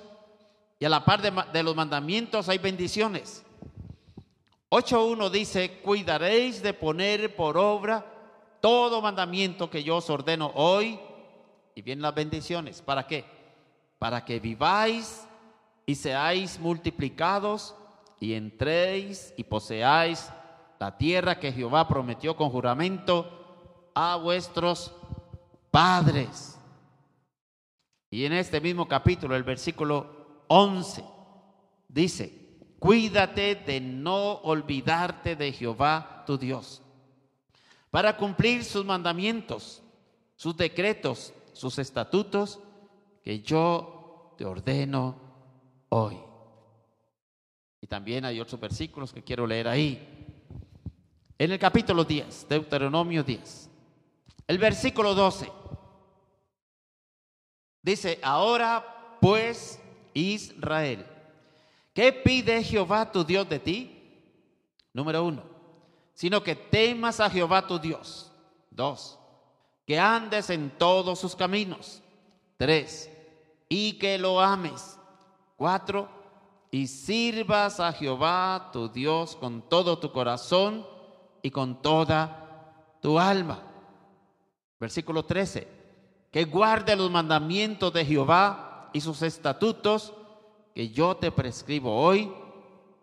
y 0.78 0.84
a 0.84 0.88
la 0.88 1.04
par 1.04 1.22
de, 1.22 1.32
de 1.52 1.62
los 1.62 1.76
mandamientos 1.76 2.48
hay 2.48 2.58
bendiciones. 2.58 3.44
8.1 4.70 5.30
dice, 5.30 5.80
cuidaréis 5.80 6.60
de 6.62 6.74
poner 6.74 7.36
por 7.36 7.56
obra 7.56 8.15
todo 8.66 9.00
mandamiento 9.00 9.70
que 9.70 9.84
yo 9.84 9.98
os 9.98 10.10
ordeno 10.10 10.50
hoy, 10.56 10.98
y 11.76 11.82
vienen 11.82 12.02
las 12.02 12.16
bendiciones. 12.16 12.82
¿Para 12.82 13.06
qué? 13.06 13.24
Para 13.96 14.24
que 14.24 14.40
viváis 14.40 15.24
y 15.86 15.94
seáis 15.94 16.58
multiplicados 16.58 17.76
y 18.18 18.32
entréis 18.32 19.32
y 19.36 19.44
poseáis 19.44 20.32
la 20.80 20.98
tierra 20.98 21.38
que 21.38 21.52
Jehová 21.52 21.86
prometió 21.86 22.34
con 22.34 22.50
juramento 22.50 23.92
a 23.94 24.16
vuestros 24.16 24.92
padres. 25.70 26.58
Y 28.10 28.24
en 28.24 28.32
este 28.32 28.60
mismo 28.60 28.88
capítulo, 28.88 29.36
el 29.36 29.44
versículo 29.44 30.42
11, 30.48 31.04
dice, 31.86 32.32
cuídate 32.80 33.54
de 33.54 33.80
no 33.80 34.32
olvidarte 34.42 35.36
de 35.36 35.52
Jehová 35.52 36.24
tu 36.26 36.36
Dios 36.36 36.82
para 37.96 38.14
cumplir 38.14 38.62
sus 38.62 38.84
mandamientos, 38.84 39.82
sus 40.34 40.54
decretos, 40.54 41.32
sus 41.54 41.78
estatutos 41.78 42.60
que 43.24 43.40
yo 43.40 44.34
te 44.36 44.44
ordeno 44.44 45.16
hoy. 45.88 46.18
Y 47.80 47.86
también 47.86 48.26
hay 48.26 48.38
otros 48.38 48.60
versículos 48.60 49.14
que 49.14 49.24
quiero 49.24 49.46
leer 49.46 49.66
ahí. 49.66 50.44
En 51.38 51.50
el 51.50 51.58
capítulo 51.58 52.04
10, 52.04 52.46
Deuteronomio 52.50 53.24
10, 53.24 53.70
el 54.46 54.58
versículo 54.58 55.14
12, 55.14 55.50
dice, 57.80 58.18
ahora 58.22 59.16
pues 59.22 59.80
Israel, 60.12 61.06
¿qué 61.94 62.12
pide 62.12 62.62
Jehová 62.62 63.10
tu 63.10 63.24
Dios 63.24 63.48
de 63.48 63.58
ti? 63.58 64.20
Número 64.92 65.24
uno, 65.24 65.55
sino 66.16 66.42
que 66.42 66.56
temas 66.56 67.20
a 67.20 67.30
Jehová 67.30 67.66
tu 67.66 67.78
Dios. 67.78 68.32
Dos, 68.70 69.18
que 69.86 70.00
andes 70.00 70.50
en 70.50 70.70
todos 70.76 71.18
sus 71.18 71.36
caminos. 71.36 72.02
Tres, 72.56 73.10
y 73.68 73.92
que 73.98 74.18
lo 74.18 74.40
ames. 74.40 74.98
Cuatro, 75.56 76.08
y 76.70 76.86
sirvas 76.86 77.80
a 77.80 77.92
Jehová 77.92 78.70
tu 78.72 78.88
Dios 78.88 79.36
con 79.36 79.68
todo 79.68 79.98
tu 79.98 80.10
corazón 80.10 80.86
y 81.42 81.50
con 81.50 81.82
toda 81.82 82.96
tu 83.02 83.18
alma. 83.18 83.62
Versículo 84.80 85.26
13, 85.26 85.68
que 86.30 86.44
guarde 86.44 86.96
los 86.96 87.10
mandamientos 87.10 87.92
de 87.92 88.06
Jehová 88.06 88.90
y 88.94 89.02
sus 89.02 89.20
estatutos 89.20 90.14
que 90.74 90.88
yo 90.88 91.14
te 91.16 91.30
prescribo 91.30 91.94
hoy. 91.94 92.32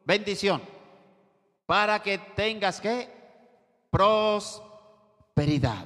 Bendición 0.04 0.73
para 1.65 2.02
que 2.02 2.17
tengas 2.17 2.80
que 2.80 3.10
prosperidad. 3.89 5.86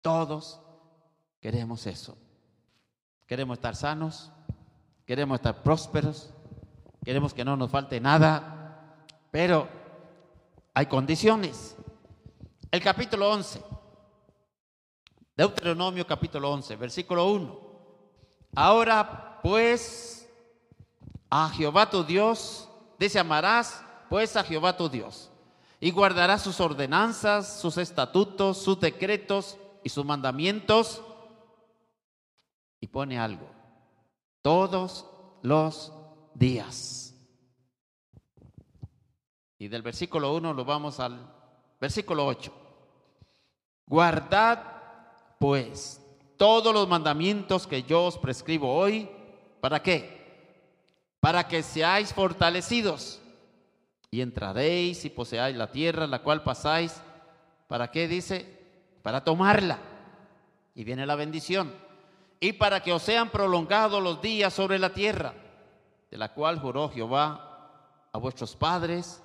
Todos 0.00 0.60
queremos 1.40 1.86
eso. 1.86 2.16
Queremos 3.26 3.56
estar 3.56 3.74
sanos, 3.74 4.30
queremos 5.06 5.36
estar 5.36 5.62
prósperos, 5.62 6.30
queremos 7.04 7.32
que 7.32 7.44
no 7.44 7.56
nos 7.56 7.70
falte 7.70 8.00
nada, 8.00 8.96
pero 9.30 9.66
hay 10.74 10.86
condiciones. 10.86 11.74
El 12.70 12.82
capítulo 12.82 13.30
11, 13.30 13.62
Deuteronomio 15.36 16.06
capítulo 16.06 16.50
11, 16.52 16.76
versículo 16.76 17.30
1. 17.30 17.60
Ahora 18.56 19.40
pues 19.42 20.28
a 21.30 21.48
Jehová 21.50 21.88
tu 21.88 22.04
Dios 22.04 22.68
Dice, 22.98 23.18
amarás 23.18 23.84
pues 24.08 24.36
a 24.36 24.44
Jehová 24.44 24.76
tu 24.76 24.88
Dios 24.88 25.30
y 25.80 25.90
guardarás 25.90 26.42
sus 26.42 26.60
ordenanzas, 26.60 27.60
sus 27.60 27.76
estatutos, 27.76 28.58
sus 28.58 28.80
decretos 28.80 29.58
y 29.82 29.88
sus 29.88 30.04
mandamientos. 30.04 31.02
Y 32.80 32.86
pone 32.86 33.18
algo, 33.18 33.48
todos 34.42 35.06
los 35.42 35.92
días. 36.34 37.14
Y 39.58 39.68
del 39.68 39.82
versículo 39.82 40.34
1 40.34 40.52
lo 40.54 40.64
vamos 40.64 41.00
al 41.00 41.32
versículo 41.80 42.26
8. 42.26 42.52
Guardad 43.86 44.58
pues 45.38 46.00
todos 46.36 46.72
los 46.72 46.88
mandamientos 46.88 47.66
que 47.66 47.82
yo 47.82 48.04
os 48.04 48.18
prescribo 48.18 48.74
hoy. 48.74 49.08
¿Para 49.60 49.82
qué? 49.82 50.13
Para 51.24 51.48
que 51.48 51.62
seáis 51.62 52.12
fortalecidos 52.12 53.18
y 54.10 54.20
entraréis 54.20 55.06
y 55.06 55.08
poseáis 55.08 55.56
la 55.56 55.72
tierra 55.72 56.04
en 56.04 56.10
la 56.10 56.18
cual 56.18 56.42
pasáis. 56.42 57.00
¿Para 57.66 57.90
qué 57.90 58.06
dice? 58.06 58.44
Para 59.02 59.24
tomarla. 59.24 59.78
Y 60.74 60.84
viene 60.84 61.06
la 61.06 61.14
bendición. 61.14 61.72
Y 62.40 62.52
para 62.52 62.82
que 62.82 62.92
os 62.92 63.02
sean 63.02 63.30
prolongados 63.30 64.02
los 64.02 64.20
días 64.20 64.52
sobre 64.52 64.78
la 64.78 64.92
tierra, 64.92 65.32
de 66.10 66.18
la 66.18 66.34
cual 66.34 66.58
juró 66.58 66.90
Jehová 66.90 68.10
a 68.12 68.18
vuestros 68.18 68.54
padres 68.54 69.22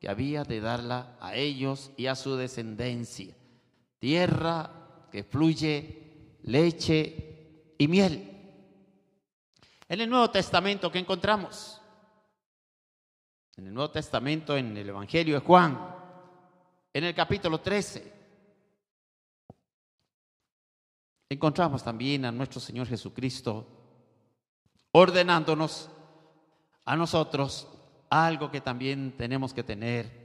que 0.00 0.08
había 0.08 0.42
de 0.42 0.60
darla 0.60 1.16
a 1.20 1.36
ellos 1.36 1.92
y 1.96 2.06
a 2.06 2.16
su 2.16 2.34
descendencia. 2.34 3.36
Tierra 4.00 4.70
que 5.12 5.22
fluye 5.22 6.40
leche 6.42 7.76
y 7.78 7.86
miel 7.86 8.27
en 9.88 10.00
el 10.00 10.10
Nuevo 10.10 10.30
Testamento, 10.30 10.92
¿qué 10.92 10.98
encontramos? 10.98 11.80
En 13.56 13.66
el 13.66 13.74
Nuevo 13.74 13.90
Testamento, 13.90 14.56
en 14.56 14.76
el 14.76 14.88
Evangelio 14.88 15.34
de 15.34 15.40
Juan, 15.40 15.96
en 16.92 17.04
el 17.04 17.14
capítulo 17.14 17.60
13, 17.60 18.12
encontramos 21.30 21.82
también 21.82 22.24
a 22.24 22.32
nuestro 22.32 22.60
Señor 22.60 22.86
Jesucristo 22.86 23.66
ordenándonos 24.92 25.90
a 26.84 26.96
nosotros 26.96 27.68
algo 28.10 28.50
que 28.50 28.60
también 28.60 29.16
tenemos 29.16 29.52
que 29.52 29.62
tener 29.62 30.18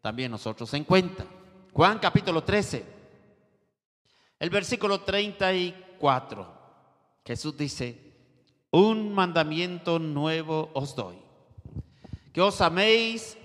también 0.00 0.30
nosotros 0.30 0.72
en 0.74 0.84
cuenta. 0.84 1.26
Juan 1.72 1.98
capítulo 1.98 2.44
13, 2.44 2.84
el 4.38 4.50
versículo 4.50 5.00
34. 5.00 6.56
Jesús 7.24 7.56
dice, 7.56 8.05
un 8.70 9.12
mandamiento 9.14 9.98
nuevo 9.98 10.70
os 10.74 10.94
doy, 10.94 11.16
que 12.32 12.40
os 12.40 12.60
améis 12.60 13.38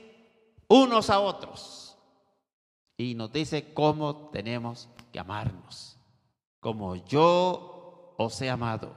unos 0.68 1.10
a 1.10 1.20
otros. 1.20 1.98
Y 2.98 3.16
nos 3.16 3.32
dice 3.32 3.74
cómo 3.74 4.30
tenemos 4.30 4.88
que 5.12 5.20
amarnos, 5.20 5.98
como 6.60 6.96
yo 6.96 8.14
os 8.18 8.42
he 8.42 8.50
amado, 8.50 8.96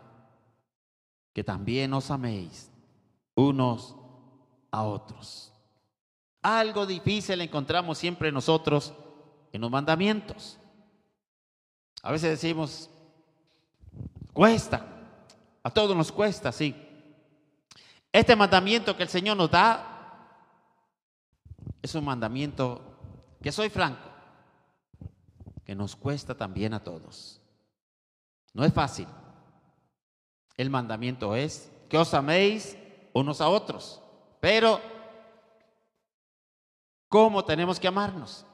que 1.32 1.42
también 1.42 1.92
os 1.94 2.10
améis 2.10 2.70
unos 3.34 3.96
a 4.70 4.82
otros. 4.82 5.52
Algo 6.42 6.84
difícil 6.84 7.40
encontramos 7.40 7.96
siempre 7.96 8.30
nosotros 8.30 8.92
en 9.52 9.60
los 9.60 9.70
mandamientos. 9.70 10.58
A 12.02 12.12
veces 12.12 12.30
decimos, 12.30 12.90
cuesta, 14.34 14.93
a 15.64 15.70
todos 15.70 15.96
nos 15.96 16.12
cuesta, 16.12 16.52
sí. 16.52 16.76
Este 18.12 18.36
mandamiento 18.36 18.96
que 18.96 19.02
el 19.02 19.08
Señor 19.08 19.36
nos 19.36 19.50
da 19.50 19.90
es 21.82 21.94
un 21.94 22.04
mandamiento 22.04 22.80
que 23.42 23.50
soy 23.50 23.70
franco, 23.70 24.08
que 25.64 25.74
nos 25.74 25.96
cuesta 25.96 26.36
también 26.36 26.74
a 26.74 26.84
todos. 26.84 27.40
No 28.52 28.64
es 28.64 28.72
fácil. 28.72 29.08
El 30.56 30.70
mandamiento 30.70 31.34
es 31.34 31.72
que 31.88 31.98
os 31.98 32.14
améis 32.14 32.76
unos 33.12 33.40
a 33.40 33.48
otros, 33.48 34.00
pero 34.40 34.80
¿cómo 37.08 37.44
tenemos 37.44 37.80
que 37.80 37.88
amarnos? 37.88 38.46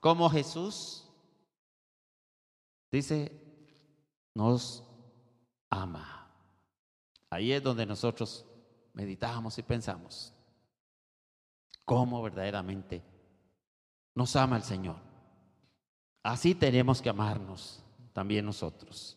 Como 0.00 0.30
Jesús 0.30 1.04
dice, 2.90 3.32
nos 4.34 4.84
ama. 5.70 6.17
Ahí 7.30 7.52
es 7.52 7.62
donde 7.62 7.84
nosotros 7.84 8.46
meditamos 8.94 9.58
y 9.58 9.62
pensamos 9.62 10.32
cómo 11.84 12.22
verdaderamente 12.22 13.02
nos 14.14 14.34
ama 14.36 14.56
el 14.56 14.62
Señor. 14.62 14.96
Así 16.22 16.54
tenemos 16.54 17.00
que 17.00 17.08
amarnos 17.08 17.82
también 18.12 18.44
nosotros. 18.44 19.16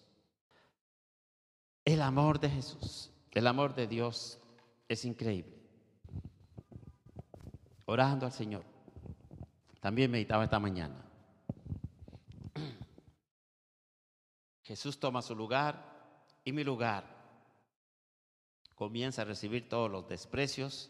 El 1.83 2.01
amor 2.01 2.39
de 2.39 2.49
Jesús, 2.49 3.11
el 3.31 3.47
amor 3.47 3.73
de 3.73 3.87
Dios 3.87 4.39
es 4.87 5.03
increíble. 5.05 5.57
Orando 7.85 8.25
al 8.25 8.31
Señor. 8.31 8.63
También 9.79 10.11
meditaba 10.11 10.43
esta 10.43 10.59
mañana. 10.59 11.03
Jesús 14.63 14.99
toma 14.99 15.21
su 15.21 15.35
lugar 15.35 15.83
y 16.45 16.51
mi 16.51 16.63
lugar. 16.63 17.20
Comienza 18.81 19.21
a 19.21 19.25
recibir 19.25 19.69
todos 19.69 19.91
los 19.91 20.07
desprecios, 20.07 20.89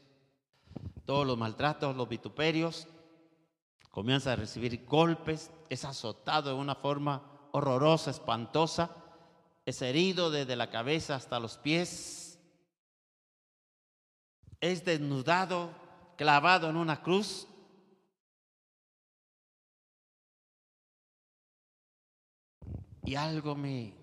todos 1.04 1.28
los 1.28 1.38
maltratos, 1.38 1.94
los 1.94 2.08
vituperios. 2.08 2.88
Comienza 3.89 4.32
a 4.32 4.38
recibir 4.38 4.86
golpes, 4.86 5.52
es 5.68 5.84
azotado 5.84 6.52
de 6.52 6.56
una 6.56 6.76
forma 6.76 7.50
horrorosa, 7.52 8.12
espantosa. 8.12 8.96
Es 9.66 9.82
herido 9.82 10.32
desde 10.32 10.56
la 10.56 10.70
cabeza 10.70 11.16
hasta 11.16 11.38
los 11.42 11.58
pies. 11.58 12.39
Es 14.62 14.86
desnudado, 14.86 15.72
clavado 16.16 16.70
en 16.70 16.78
una 16.78 17.04
cruz. 17.04 17.46
Y 23.04 23.16
algo 23.16 23.54
me 23.54 23.94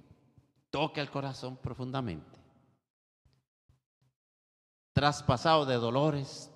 toca 0.71 1.01
el 1.01 1.11
corazón 1.11 1.57
profundamente. 1.57 2.38
Traspasado 4.99 5.65
de 5.65 5.77
dolores 5.77 6.51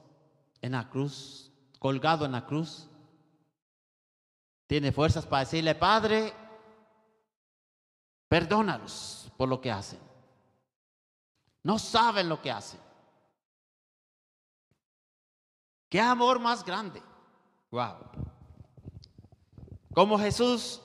en 0.63 0.73
la 0.73 0.91
cruz, 0.91 1.53
colgado 1.79 2.25
en 2.25 2.33
la 2.33 2.45
cruz, 2.45 2.89
tiene 4.67 4.91
fuerzas 4.91 5.25
para 5.25 5.45
decirle, 5.45 5.77
Padre, 5.77 6.33
perdónalos 8.27 9.31
por 9.37 9.49
lo 9.49 9.61
que 9.61 9.71
hacen. 9.71 10.01
No 11.63 11.79
saben 11.79 12.29
lo 12.29 12.43
que 12.43 12.51
hacen. 12.51 12.81
Qué 15.89 16.01
amor 16.01 16.41
más 16.41 16.65
grande. 16.65 17.01
Wow. 17.71 17.95
Como 19.95 20.19
Jesús 20.19 20.83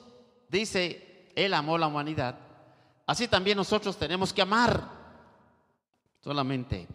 dice, 0.48 1.32
Él 1.34 1.52
amó 1.54 1.76
la 1.76 1.88
humanidad, 1.88 2.38
así 3.04 3.26
también 3.26 3.56
nosotros 3.56 3.96
tenemos 3.96 4.32
que 4.32 4.42
amar. 4.42 4.96
Solamente 6.20 6.86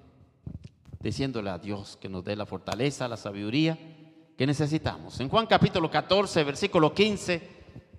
diciéndole 1.03 1.49
a 1.49 1.59
Dios 1.59 1.97
que 1.97 2.07
nos 2.07 2.23
dé 2.23 2.35
la 2.37 2.45
fortaleza, 2.45 3.09
la 3.09 3.17
sabiduría 3.17 3.77
que 4.37 4.47
necesitamos. 4.47 5.19
En 5.19 5.27
Juan 5.27 5.45
capítulo 5.45 5.91
14, 5.91 6.43
versículo 6.45 6.93
15, 6.93 7.49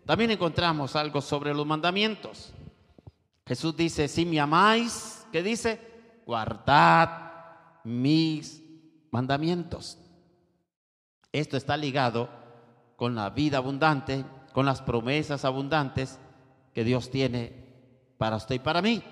también 0.07 0.31
encontramos 0.31 0.97
algo 0.97 1.21
sobre 1.21 1.53
los 1.55 1.67
mandamientos. 1.67 2.55
Jesús 3.47 3.77
dice, 3.77 4.09
si 4.09 4.25
me 4.25 4.41
amáis, 4.41 5.27
¿qué 5.31 5.43
dice? 5.43 5.79
Guardad 6.25 7.11
mis 7.85 8.63
mandamientos. 9.11 9.99
Esto 11.31 11.59
está 11.59 11.77
ligado 11.77 12.31
con 12.97 13.15
la 13.15 13.29
vida 13.29 13.59
abundante, 13.59 14.25
con 14.55 14.65
las 14.65 14.81
promesas 14.81 15.45
abundantes 15.45 16.19
que 16.73 16.85
Dios 16.85 17.11
tiene 17.11 17.53
para 18.17 18.37
usted 18.37 18.55
y 18.55 18.61
para 18.61 18.81
mí. 18.81 19.03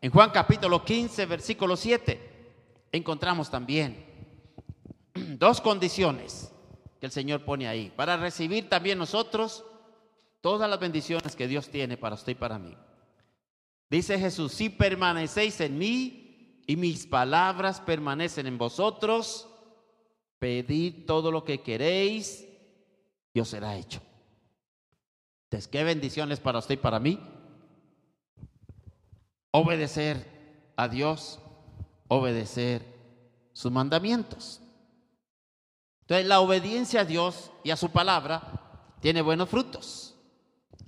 En 0.00 0.10
Juan 0.10 0.30
capítulo 0.30 0.84
15, 0.84 1.26
versículo 1.26 1.76
7, 1.76 2.31
encontramos 2.92 3.50
también 3.50 4.06
dos 5.14 5.60
condiciones 5.60 6.52
que 7.00 7.06
el 7.06 7.12
Señor 7.12 7.44
pone 7.44 7.66
ahí 7.66 7.92
para 7.96 8.16
recibir 8.16 8.68
también 8.68 8.98
nosotros 8.98 9.64
todas 10.40 10.68
las 10.70 10.78
bendiciones 10.78 11.34
que 11.34 11.48
Dios 11.48 11.68
tiene 11.68 11.96
para 11.96 12.14
usted 12.14 12.32
y 12.32 12.36
para 12.36 12.58
mí. 12.58 12.76
Dice 13.90 14.18
Jesús, 14.18 14.52
si 14.52 14.68
permanecéis 14.68 15.60
en 15.60 15.78
mí 15.78 16.62
y 16.66 16.76
mis 16.76 17.06
palabras 17.06 17.80
permanecen 17.80 18.46
en 18.46 18.56
vosotros, 18.56 19.48
pedid 20.38 21.06
todo 21.06 21.30
lo 21.30 21.44
que 21.44 21.60
queréis 21.60 22.48
y 23.34 23.40
os 23.40 23.48
será 23.48 23.76
hecho. 23.76 24.00
Entonces, 25.44 25.68
¿qué 25.68 25.84
bendiciones 25.84 26.40
para 26.40 26.58
usted 26.58 26.74
y 26.76 26.78
para 26.78 26.98
mí? 26.98 27.20
Obedecer 29.50 30.72
a 30.76 30.88
Dios, 30.88 31.38
obedecer 32.12 32.84
sus 33.52 33.72
mandamientos. 33.72 34.60
Entonces, 36.02 36.26
la 36.26 36.40
obediencia 36.40 37.00
a 37.00 37.04
Dios 37.04 37.50
y 37.64 37.70
a 37.70 37.76
su 37.76 37.90
palabra 37.90 38.42
tiene 39.00 39.22
buenos 39.22 39.48
frutos. 39.48 40.14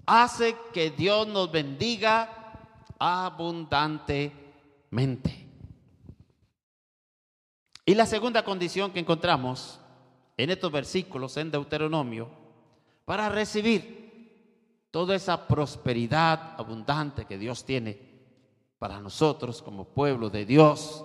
Hace 0.07 0.57
que 0.73 0.91
Dios 0.91 1.27
nos 1.27 1.51
bendiga 1.51 2.61
abundantemente. 2.99 5.49
Y 7.87 7.95
la 7.95 8.07
segunda 8.07 8.45
condición 8.45 8.93
que 8.93 9.01
encontramos 9.01 9.81
en 10.37 10.51
estos 10.51 10.73
versículos 10.73 11.37
en 11.37 11.51
Deuteronomio, 11.51 12.29
para 13.05 13.29
recibir 13.29 14.89
toda 14.91 15.15
esa 15.15 15.47
prosperidad 15.47 16.55
abundante 16.59 17.25
que 17.25 17.39
Dios 17.39 17.65
tiene 17.65 17.99
para 18.79 19.01
nosotros 19.01 19.63
como 19.63 19.85
pueblo 19.85 20.31
de 20.31 20.45
Dios, 20.45 21.05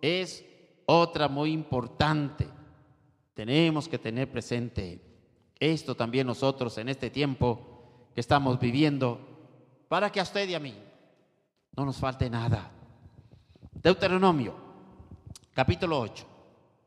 es 0.00 0.44
otra 0.86 1.28
muy 1.28 1.52
importante. 1.52 2.48
Tenemos 3.34 3.88
que 3.88 3.98
tener 3.98 4.30
presente 4.30 5.00
esto 5.58 5.94
también 5.94 6.26
nosotros 6.26 6.76
en 6.78 6.88
este 6.88 7.10
tiempo 7.10 8.10
que 8.14 8.20
estamos 8.20 8.58
viviendo, 8.58 9.20
para 9.88 10.10
que 10.10 10.20
a 10.20 10.24
usted 10.24 10.48
y 10.48 10.54
a 10.54 10.60
mí 10.60 10.74
no 11.76 11.84
nos 11.84 11.96
falte 11.96 12.28
nada. 12.28 12.70
Deuteronomio 13.72 14.54
capítulo 15.54 16.00
8. 16.00 16.24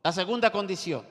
La 0.02 0.12
segunda 0.12 0.50
condición 0.50 1.04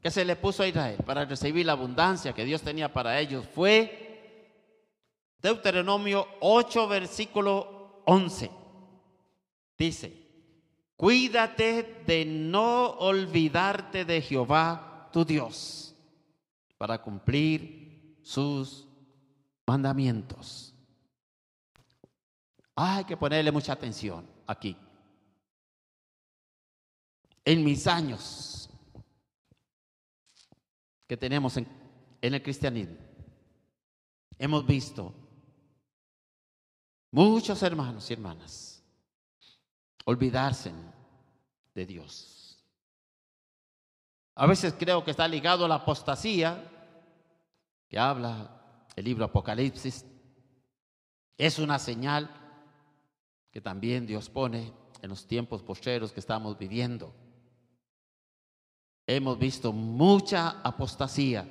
que 0.00 0.10
se 0.10 0.24
le 0.24 0.36
puso 0.36 0.62
a 0.62 0.68
Israel 0.68 0.98
para 1.04 1.24
recibir 1.24 1.66
la 1.66 1.72
abundancia 1.72 2.32
que 2.32 2.44
Dios 2.44 2.62
tenía 2.62 2.92
para 2.92 3.18
ellos 3.18 3.46
fue 3.52 4.08
Deuteronomio 5.40 6.26
8, 6.40 6.88
versículo 6.88 8.02
11. 8.06 8.50
Dice, 9.76 10.17
cuídate 10.98 12.02
de 12.06 12.26
no 12.26 12.90
olvidarte 12.98 14.04
de 14.04 14.20
Jehová 14.20 15.08
tu 15.12 15.24
Dios. 15.24 15.94
para 16.76 17.02
cumplir 17.02 18.20
sus 18.22 18.86
mandamientos. 19.66 20.72
Hay 22.76 23.04
que 23.04 23.16
ponerle 23.16 23.50
mucha 23.50 23.72
atención 23.72 24.24
aquí. 24.46 24.76
En 27.44 27.64
mis 27.64 27.86
años 27.88 28.70
que 31.08 31.16
tenemos 31.16 31.56
en, 31.56 31.66
el 32.20 32.42
cristianismo, 32.42 32.96
hemos 34.38 34.64
visto 34.64 35.12
muchos 37.10 37.60
hermanos 37.64 38.08
y 38.08 38.12
hermanas 38.12 38.77
olvidarse 40.08 40.72
de 41.74 41.84
Dios. 41.84 42.64
A 44.34 44.46
veces 44.46 44.74
creo 44.78 45.04
que 45.04 45.10
está 45.10 45.28
ligado 45.28 45.66
a 45.66 45.68
la 45.68 45.74
apostasía 45.74 46.64
que 47.86 47.98
habla 47.98 48.58
el 48.96 49.04
libro 49.04 49.26
Apocalipsis. 49.26 50.06
Es 51.36 51.58
una 51.58 51.78
señal 51.78 52.30
que 53.50 53.60
también 53.60 54.06
Dios 54.06 54.30
pone 54.30 54.72
en 55.02 55.10
los 55.10 55.26
tiempos 55.26 55.62
postreros 55.62 56.10
que 56.10 56.20
estamos 56.20 56.56
viviendo. 56.56 57.12
Hemos 59.06 59.38
visto 59.38 59.74
mucha 59.74 60.62
apostasía 60.62 61.46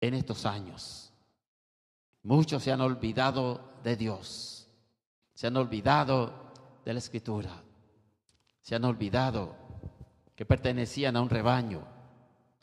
en 0.00 0.14
estos 0.14 0.44
años. 0.46 1.12
Muchos 2.24 2.64
se 2.64 2.72
han 2.72 2.80
olvidado 2.80 3.78
de 3.84 3.94
Dios, 3.94 4.66
se 5.32 5.46
han 5.46 5.56
olvidado 5.56 6.45
de 6.86 6.92
la 6.92 7.00
escritura, 7.00 7.50
se 8.62 8.76
han 8.76 8.84
olvidado 8.84 9.56
que 10.36 10.46
pertenecían 10.46 11.16
a 11.16 11.20
un 11.20 11.28
rebaño, 11.28 11.82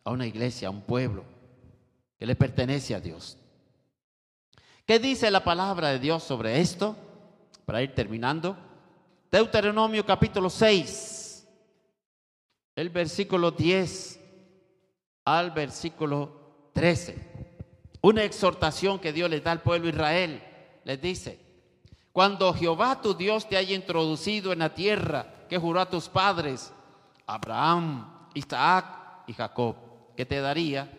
a 0.06 0.12
una 0.12 0.26
iglesia, 0.26 0.70
a 0.70 0.72
un 0.72 0.82
pueblo, 0.82 1.26
que 2.18 2.26
le 2.26 2.38
pertenece 2.38 2.96
a 2.96 3.02
Dios. 3.02 3.38
¿Qué 4.86 4.98
dice 4.98 5.30
la 5.30 5.44
palabra 5.44 5.90
de 5.90 6.00
Dios 6.00 6.24
sobre 6.24 6.62
esto? 6.62 6.96
Para 7.66 7.82
ir 7.84 7.94
terminando. 7.94 8.56
Deuteronomio 9.30 10.06
capítulo 10.06 10.50
6, 10.50 11.46
el 12.78 12.90
versículo 12.92 13.52
10 13.52 14.22
al 15.26 15.52
versículo 15.52 16.70
13. 16.72 17.50
Una 18.02 18.24
exhortación 18.24 19.00
que 19.00 19.12
Dios 19.12 19.30
les 19.30 19.44
da 19.44 19.52
al 19.52 19.62
pueblo 19.62 19.88
de 19.88 19.94
Israel. 19.94 20.44
Les 20.86 21.02
dice, 21.02 21.43
cuando 22.14 22.54
Jehová 22.54 23.02
tu 23.02 23.16
Dios 23.16 23.50
te 23.50 23.58
haya 23.58 23.76
introducido 23.76 24.54
en 24.54 24.60
la 24.60 24.74
tierra 24.74 25.26
que 25.50 25.58
juró 25.58 25.82
a 25.82 25.90
tus 25.90 26.08
padres, 26.08 26.72
Abraham, 27.26 28.08
Isaac 28.36 28.86
y 29.26 29.34
Jacob, 29.34 29.76
que 30.16 30.26
te 30.26 30.40
daría, 30.40 30.92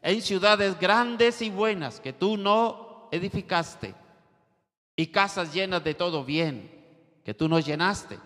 en 0.00 0.22
ciudades 0.22 0.78
grandes 0.78 1.42
y 1.42 1.50
buenas 1.50 1.98
que 1.98 2.12
tú 2.12 2.36
no 2.36 3.08
edificaste, 3.10 3.92
y 4.94 5.08
casas 5.08 5.52
llenas 5.52 5.82
de 5.82 5.94
todo 5.94 6.24
bien 6.24 6.70
que 7.24 7.34
tú 7.34 7.48
no 7.48 7.58
llenaste, 7.58 8.20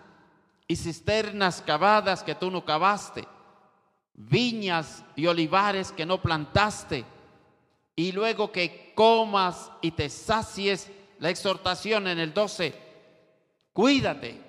y 0.67 0.75
cisternas 0.75 1.61
cavadas 1.61 2.21
que 2.21 2.35
tú 2.35 2.51
no 2.51 2.63
cavaste, 2.63 3.27
viñas 4.13 5.03
y 5.15 5.25
olivares 5.25 5.91
que 5.91 6.05
no 6.05 6.21
plantaste, 6.21 7.03
y 7.95 8.11
luego 8.11 8.51
que 8.51 8.93
comas 8.95 9.71
y 9.81 9.89
te 9.89 10.07
sacies, 10.07 10.91
la 11.19 11.29
exhortación 11.29 12.07
en 12.07 12.19
el 12.19 12.33
12, 12.33 12.73
cuídate 13.73 14.41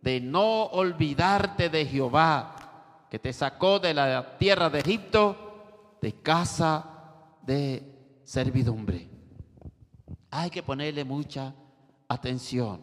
de 0.00 0.20
no 0.20 0.64
olvidarte 0.64 1.68
de 1.68 1.86
Jehová, 1.86 3.06
que 3.10 3.18
te 3.18 3.32
sacó 3.32 3.78
de 3.78 3.94
la 3.94 4.38
tierra 4.38 4.70
de 4.70 4.80
Egipto, 4.80 5.96
de 6.00 6.14
casa 6.20 6.84
de 7.42 8.20
servidumbre. 8.24 9.08
Hay 10.30 10.50
que 10.50 10.62
ponerle 10.62 11.04
mucha 11.04 11.54
atención 12.08 12.80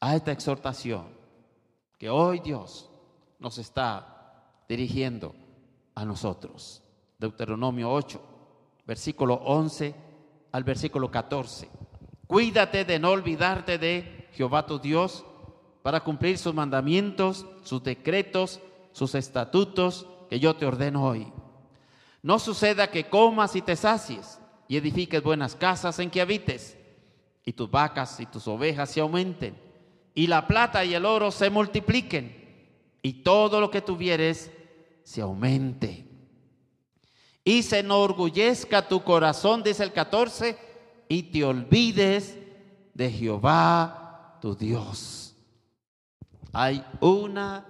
a 0.00 0.16
esta 0.16 0.32
exhortación 0.32 1.06
que 1.98 2.10
hoy 2.10 2.40
Dios 2.40 2.90
nos 3.38 3.58
está 3.58 4.44
dirigiendo 4.68 5.34
a 5.94 6.04
nosotros. 6.04 6.82
Deuteronomio 7.18 7.90
8 7.90 8.32
versículo 8.86 9.34
11 9.34 9.94
al 10.52 10.64
versículo 10.64 11.10
14. 11.10 11.68
Cuídate 12.26 12.84
de 12.84 12.98
no 12.98 13.10
olvidarte 13.10 13.78
de 13.78 14.28
Jehová 14.32 14.66
tu 14.66 14.78
Dios 14.78 15.24
para 15.82 16.04
cumplir 16.04 16.38
sus 16.38 16.54
mandamientos, 16.54 17.46
sus 17.62 17.82
decretos, 17.82 18.60
sus 18.92 19.14
estatutos 19.14 20.06
que 20.30 20.38
yo 20.38 20.54
te 20.54 20.66
ordeno 20.66 21.04
hoy. 21.04 21.32
No 22.22 22.38
suceda 22.38 22.90
que 22.90 23.08
comas 23.08 23.56
y 23.56 23.62
te 23.62 23.74
sacies 23.74 24.40
y 24.68 24.76
edifiques 24.76 25.22
buenas 25.22 25.56
casas 25.56 25.98
en 25.98 26.10
que 26.10 26.20
habites, 26.20 26.78
y 27.44 27.52
tus 27.52 27.70
vacas 27.70 28.20
y 28.20 28.26
tus 28.26 28.46
ovejas 28.46 28.90
se 28.90 29.00
aumenten, 29.00 29.60
y 30.14 30.28
la 30.28 30.46
plata 30.46 30.84
y 30.84 30.94
el 30.94 31.04
oro 31.04 31.30
se 31.30 31.50
multipliquen, 31.50 32.70
y 33.02 33.24
todo 33.24 33.60
lo 33.60 33.70
que 33.70 33.80
tuvieres 33.80 34.52
se 35.02 35.20
aumente 35.20 36.11
y 37.44 37.62
se 37.62 37.80
enorgullezca 37.80 38.86
tu 38.86 39.02
corazón, 39.02 39.62
dice 39.62 39.82
el 39.82 39.92
14, 39.92 40.56
y 41.08 41.24
te 41.24 41.44
olvides 41.44 42.38
de 42.94 43.10
Jehová 43.10 44.38
tu 44.40 44.54
Dios. 44.54 45.34
Hay 46.52 46.84
una 47.00 47.66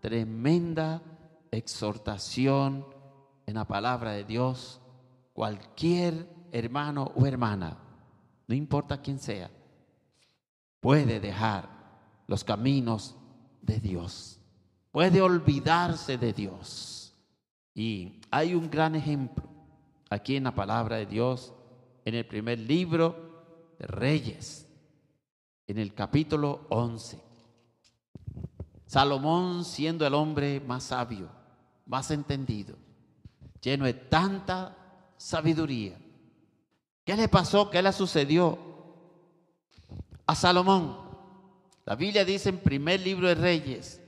tremenda 0.00 1.02
exhortación 1.50 2.84
en 3.46 3.54
la 3.54 3.64
palabra 3.66 4.12
de 4.12 4.24
Dios. 4.24 4.80
Cualquier 5.32 6.28
hermano 6.50 7.12
o 7.14 7.26
hermana, 7.26 7.78
no 8.46 8.54
importa 8.54 9.00
quién 9.00 9.18
sea, 9.18 9.50
puede 10.80 11.20
dejar 11.20 11.68
los 12.26 12.44
caminos 12.44 13.14
de 13.62 13.78
Dios, 13.78 14.40
puede 14.90 15.20
olvidarse 15.20 16.18
de 16.18 16.32
Dios 16.32 17.14
y 17.74 18.21
hay 18.32 18.54
un 18.54 18.70
gran 18.70 18.94
ejemplo 18.94 19.44
aquí 20.08 20.36
en 20.36 20.44
la 20.44 20.54
palabra 20.54 20.96
de 20.96 21.06
Dios, 21.06 21.52
en 22.06 22.14
el 22.14 22.26
primer 22.26 22.58
libro 22.58 23.74
de 23.78 23.86
Reyes, 23.86 24.66
en 25.66 25.78
el 25.78 25.92
capítulo 25.92 26.66
11. 26.70 27.20
Salomón 28.86 29.66
siendo 29.66 30.06
el 30.06 30.14
hombre 30.14 30.60
más 30.60 30.84
sabio, 30.84 31.28
más 31.84 32.10
entendido, 32.10 32.74
lleno 33.60 33.84
de 33.84 33.94
tanta 33.94 34.76
sabiduría. 35.18 35.98
¿Qué 37.04 37.14
le 37.16 37.28
pasó? 37.28 37.68
¿Qué 37.68 37.82
le 37.82 37.92
sucedió 37.92 38.58
a 40.26 40.34
Salomón? 40.34 40.96
La 41.84 41.96
Biblia 41.96 42.24
dice 42.24 42.48
en 42.48 42.58
primer 42.58 43.00
libro 43.00 43.28
de 43.28 43.34
Reyes, 43.34 44.00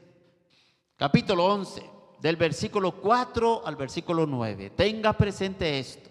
capítulo 0.97 1.45
11, 1.45 1.94
del 2.25 2.37
versículo 2.37 2.93
4 2.93 3.67
al 3.67 3.77
versículo 3.77 4.25
9. 4.25 4.71
Tenga 4.71 5.13
presente 5.13 5.79
esto. 5.79 6.09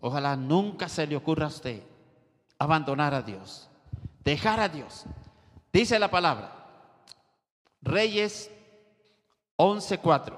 Ojalá 0.00 0.34
nunca 0.34 0.88
se 0.88 1.06
le 1.06 1.14
ocurra 1.14 1.44
a 1.44 1.48
usted 1.48 1.84
abandonar 2.58 3.14
a 3.14 3.22
Dios, 3.22 3.70
dejar 4.24 4.58
a 4.58 4.68
Dios. 4.68 5.04
Dice 5.72 5.96
la 5.96 6.10
palabra, 6.10 6.66
Reyes 7.80 8.50
11:4. 9.54 10.36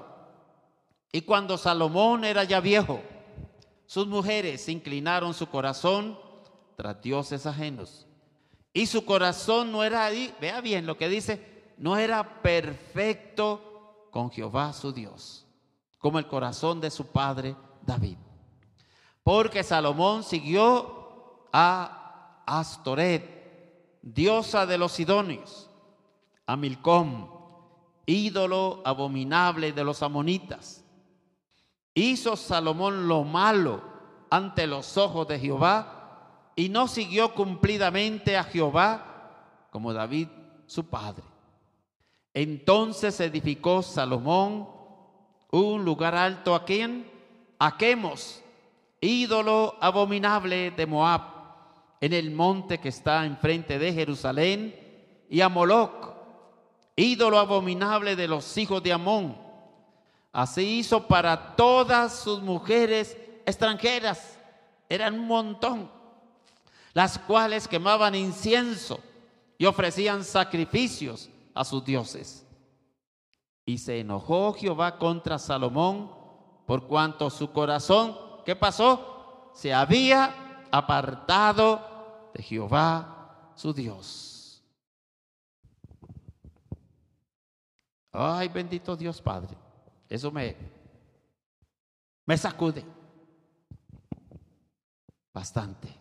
Y 1.11 1.21
cuando 1.21 1.57
Salomón 1.57 2.23
era 2.23 2.43
ya 2.43 2.59
viejo, 2.59 3.01
sus 3.87 4.05
mujeres 4.05 4.69
inclinaron 4.69 5.33
su 5.33 5.47
corazón 5.47 6.19
tras 6.75 7.01
dioses 7.01 7.47
ajenos. 7.47 8.05
Y 8.71 8.85
su 8.85 9.03
corazón 9.03 9.71
no 9.71 9.83
era 9.83 10.11
vea 10.39 10.61
bien 10.61 10.85
lo 10.85 10.95
que 10.95 11.09
dice, 11.09 11.73
no 11.79 11.97
era 11.97 12.43
perfecto 12.43 13.72
con 14.13 14.29
Jehová 14.29 14.71
su 14.73 14.93
Dios, 14.93 15.43
como 15.97 16.19
el 16.19 16.27
corazón 16.27 16.79
de 16.79 16.91
su 16.91 17.07
padre 17.07 17.55
David. 17.81 18.17
Porque 19.23 19.63
Salomón 19.63 20.23
siguió 20.23 21.47
a 21.51 22.43
Astoret, 22.45 23.97
diosa 24.03 24.67
de 24.67 24.77
los 24.77 24.91
Sidonios, 24.91 25.67
a 26.45 26.55
Milcom, 26.55 27.27
ídolo 28.05 28.83
abominable 28.85 29.71
de 29.71 29.83
los 29.83 30.03
amonitas. 30.03 30.85
Hizo 31.95 32.35
Salomón 32.35 33.07
lo 33.07 33.23
malo 33.23 33.81
ante 34.29 34.67
los 34.67 34.95
ojos 34.95 35.27
de 35.27 35.39
Jehová 35.39 36.51
y 36.55 36.69
no 36.69 36.87
siguió 36.87 37.33
cumplidamente 37.33 38.37
a 38.37 38.43
Jehová 38.43 39.67
como 39.71 39.91
David 39.91 40.27
su 40.67 40.85
padre. 40.85 41.32
Entonces 42.33 43.19
edificó 43.19 43.81
Salomón 43.81 44.67
un 45.51 45.85
lugar 45.85 46.15
alto 46.15 46.55
a 46.55 46.65
quien? 46.65 47.11
A 47.59 47.77
ídolo 48.99 49.77
abominable 49.79 50.71
de 50.71 50.85
Moab, 50.85 51.21
en 52.01 52.13
el 52.13 52.31
monte 52.31 52.79
que 52.79 52.89
está 52.89 53.25
enfrente 53.25 53.77
de 53.77 53.93
Jerusalén, 53.93 54.79
y 55.29 55.41
a 55.41 55.49
Moloc, 55.49 56.13
ídolo 56.95 57.39
abominable 57.39 58.15
de 58.15 58.27
los 58.27 58.57
hijos 58.57 58.81
de 58.81 58.93
Amón, 58.93 59.43
Así 60.33 60.79
hizo 60.79 61.07
para 61.07 61.55
todas 61.55 62.19
sus 62.19 62.41
mujeres 62.41 63.15
extranjeras. 63.45 64.39
Eran 64.89 65.13
un 65.13 65.27
montón. 65.27 65.91
Las 66.93 67.19
cuales 67.19 67.67
quemaban 67.67 68.15
incienso 68.15 68.99
y 69.59 69.65
ofrecían 69.65 70.23
sacrificios 70.23 71.29
a 71.53 71.63
sus 71.63 71.83
dioses. 71.83 72.45
Y 73.65 73.77
se 73.77 73.99
enojó 73.99 74.53
Jehová 74.53 74.97
contra 74.97 75.39
Salomón 75.39 76.11
por 76.65 76.87
cuanto 76.87 77.29
su 77.29 77.51
corazón, 77.51 78.17
¿qué 78.45 78.55
pasó? 78.55 79.51
Se 79.53 79.73
había 79.73 80.65
apartado 80.71 82.31
de 82.33 82.43
Jehová 82.43 83.51
su 83.55 83.73
Dios. 83.73 84.63
Ay, 88.11 88.47
bendito 88.47 88.95
Dios 88.95 89.21
Padre. 89.21 89.57
Eso 90.07 90.31
me, 90.31 90.55
me 92.25 92.37
sacude 92.37 92.85
bastante. 95.33 95.93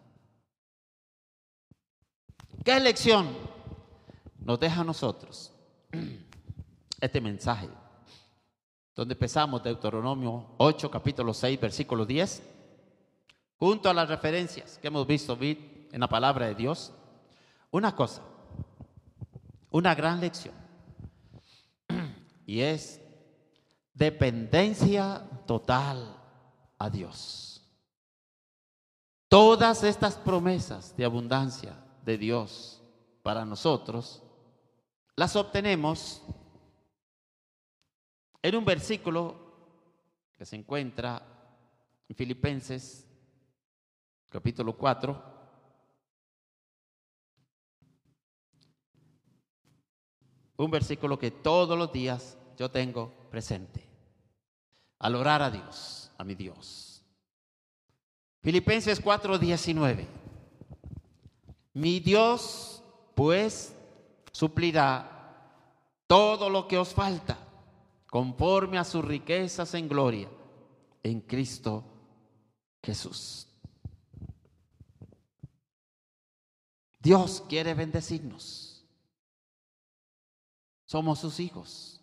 ¿Qué 2.65 2.79
lección 2.79 3.35
nos 4.45 4.59
deja 4.59 4.81
a 4.81 4.85
nosotros 4.85 5.53
este 7.01 7.21
mensaje? 7.21 7.69
Donde 8.95 9.15
empezamos 9.15 9.63
Deuteronomio 9.63 10.55
8, 10.59 10.91
capítulo 10.91 11.33
6, 11.33 11.61
versículo 11.61 12.05
10, 12.05 12.43
junto 13.59 13.89
a 13.89 13.95
las 13.95 14.09
referencias 14.09 14.79
que 14.79 14.89
hemos 14.89 15.07
visto 15.07 15.39
en 15.41 16.01
la 16.01 16.09
palabra 16.09 16.47
de 16.47 16.55
Dios. 16.55 16.93
Una 17.71 17.95
cosa, 17.97 18.23
una 19.71 19.95
gran 19.95 20.21
lección, 20.21 20.55
y 22.47 22.61
es 22.61 23.01
dependencia 23.95 25.27
total 25.47 26.17
a 26.79 26.91
Dios. 26.91 27.63
Todas 29.29 29.83
estas 29.83 30.17
promesas 30.17 30.95
de 30.97 31.07
abundancia 31.07 31.75
de 32.05 32.19
Dios 32.19 32.83
para 33.23 33.47
nosotros 33.47 34.22
las 35.17 35.37
obtenemos 35.37 36.23
en 38.43 38.57
un 38.57 38.65
versículo 38.65 39.37
que 40.33 40.45
se 40.45 40.57
encuentra 40.57 41.23
en 42.09 42.17
Filipenses 42.17 43.07
capítulo 44.29 44.77
4. 44.77 45.33
Un 50.57 50.71
versículo 50.71 51.19
que 51.19 51.31
todos 51.31 51.77
los 51.77 51.93
días 51.93 52.39
yo 52.57 52.71
tengo 52.71 53.13
presente. 53.31 53.87
Al 54.99 55.17
orar 55.17 55.43
a 55.43 55.51
Dios, 55.51 56.11
a 56.17 56.25
mi 56.25 56.35
Dios. 56.35 57.05
Filipenses 58.41 59.01
4:19. 59.01 60.07
Mi 61.75 62.01
Dios 62.01 62.83
pues 63.15 63.75
suplirá 64.33 65.13
todo 66.07 66.51
lo 66.51 66.67
que 66.67 66.79
os 66.79 66.93
falta 66.93 67.39
conforme 68.11 68.79
a 68.79 68.85
sus 68.85 69.05
riquezas 69.05 69.75
en 69.75 69.89
gloria 69.89 70.29
en 71.03 71.21
Cristo 71.21 71.85
Jesús. 72.83 73.47
Dios 76.99 77.43
quiere 77.49 77.75
bendecirnos. 77.75 78.85
Somos 80.85 81.19
sus 81.19 81.41
hijos. 81.41 82.01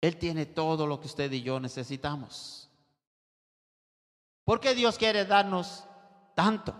Él 0.00 0.16
tiene 0.18 0.46
todo 0.46 0.86
lo 0.86 1.00
que 1.00 1.06
usted 1.06 1.30
y 1.32 1.42
yo 1.42 1.60
necesitamos. 1.60 2.68
¿Por 4.44 4.60
qué 4.60 4.74
Dios 4.74 4.98
quiere 4.98 5.24
darnos 5.24 5.84
tanto? 6.34 6.74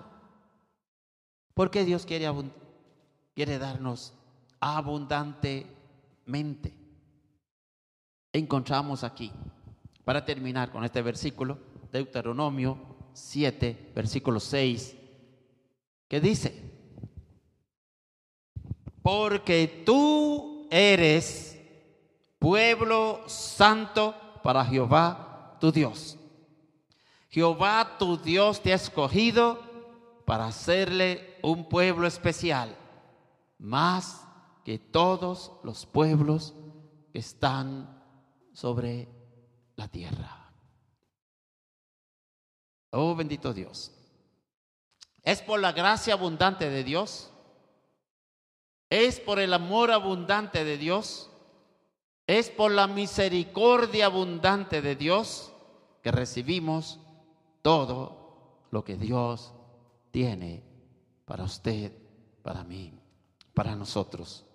¿Por 1.55 1.71
qué 1.71 1.85
Dios 1.85 2.05
quiere, 2.05 2.27
quiere 3.35 3.59
darnos 3.59 4.15
abundantemente? 4.61 6.73
Encontramos 8.33 9.05
aquí, 9.05 9.33
para 10.05 10.25
terminar 10.25 10.71
con 10.71 10.85
este 10.85 11.03
versículo, 11.03 11.59
Deuteronomio 11.93 12.79
7, 13.13 13.93
versículo 13.95 14.39
6, 14.39 14.97
que 16.09 16.21
dice, 16.21 16.71
porque 19.03 19.83
tú 19.85 20.69
eres 20.71 21.59
pueblo 22.39 23.23
santo 23.27 24.15
para 24.43 24.65
Jehová 24.65 25.57
tu 25.61 25.73
Dios. 25.73 26.17
Jehová 27.29 27.97
tu 27.99 28.17
Dios 28.17 28.61
te 28.61 28.73
ha 28.73 28.77
escogido 28.77 29.61
para 30.25 30.47
hacerle 30.47 31.37
un 31.43 31.69
pueblo 31.69 32.07
especial, 32.07 32.77
más 33.61 34.27
que 34.65 34.79
todos 34.79 35.53
los 35.63 35.87
pueblos 35.87 36.55
que 37.13 37.21
están 37.21 38.03
sobre 38.53 39.09
la 39.77 39.87
tierra. 39.87 40.53
Oh 42.91 43.15
bendito 43.15 43.55
Dios. 43.55 43.93
Es 45.23 45.43
por 45.43 45.61
la 45.61 45.71
gracia 45.71 46.15
abundante 46.15 46.69
de 46.69 46.83
Dios. 46.83 47.31
Es 48.89 49.21
por 49.21 49.39
el 49.39 49.55
amor 49.55 49.93
abundante 49.93 50.65
de 50.65 50.77
Dios 50.77 51.31
es 52.31 52.49
por 52.49 52.71
la 52.71 52.87
misericordia 52.87 54.07
abundante 54.07 54.83
de 54.83 54.95
Dios 54.95 55.53
que 56.01 56.13
recibimos 56.13 57.01
todo 57.61 58.67
lo 58.71 58.85
que 58.85 58.95
Dios 58.95 59.53
tiene 60.13 60.63
para 61.25 61.43
usted, 61.43 61.93
para 62.45 62.63
mí, 62.63 63.00
para 63.61 63.77
nosotros, 63.77 64.47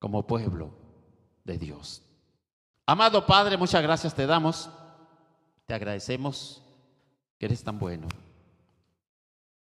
como 0.00 0.26
pueblo 0.26 0.72
de 1.44 1.58
Dios. 1.58 2.02
Amado 2.86 3.24
Padre, 3.24 3.56
muchas 3.56 3.80
gracias 3.80 4.12
te 4.12 4.26
damos. 4.26 4.68
Te 5.64 5.74
agradecemos 5.74 6.60
que 7.38 7.46
eres 7.46 7.62
tan 7.62 7.78
bueno, 7.78 8.08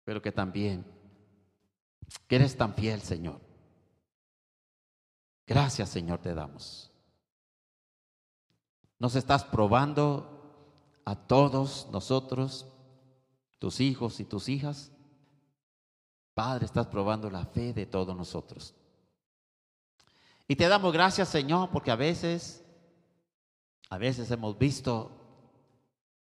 pero 0.05 0.20
que 0.20 0.30
también 0.30 0.85
que 2.28 2.37
eres 2.37 2.59
tan 2.59 2.74
fiel, 2.74 3.01
Señor. 3.01 3.41
Gracias, 5.47 5.89
Señor, 5.89 6.18
te 6.18 6.35
damos. 6.35 6.93
Nos 8.99 9.14
estás 9.14 9.45
probando 9.45 11.01
a 11.07 11.14
todos 11.16 11.89
nosotros, 11.91 12.66
tus 13.59 13.80
hijos 13.80 14.20
y 14.20 14.26
tus 14.26 14.51
hijas. 14.51 14.93
Padre, 16.35 16.66
estás 16.66 16.89
probando 16.89 17.30
la 17.30 17.47
fe 17.47 17.72
de 17.72 17.87
todos 17.87 18.16
nosotros. 18.16 18.74
Y 20.49 20.57
te 20.57 20.68
damos 20.68 20.93
gracias, 20.93 21.28
Señor, 21.28 21.70
porque 21.70 21.91
a 21.91 21.97
veces, 21.97 22.64
a 23.89 23.99
veces 23.99 24.30
hemos 24.30 24.59
visto, 24.59 25.12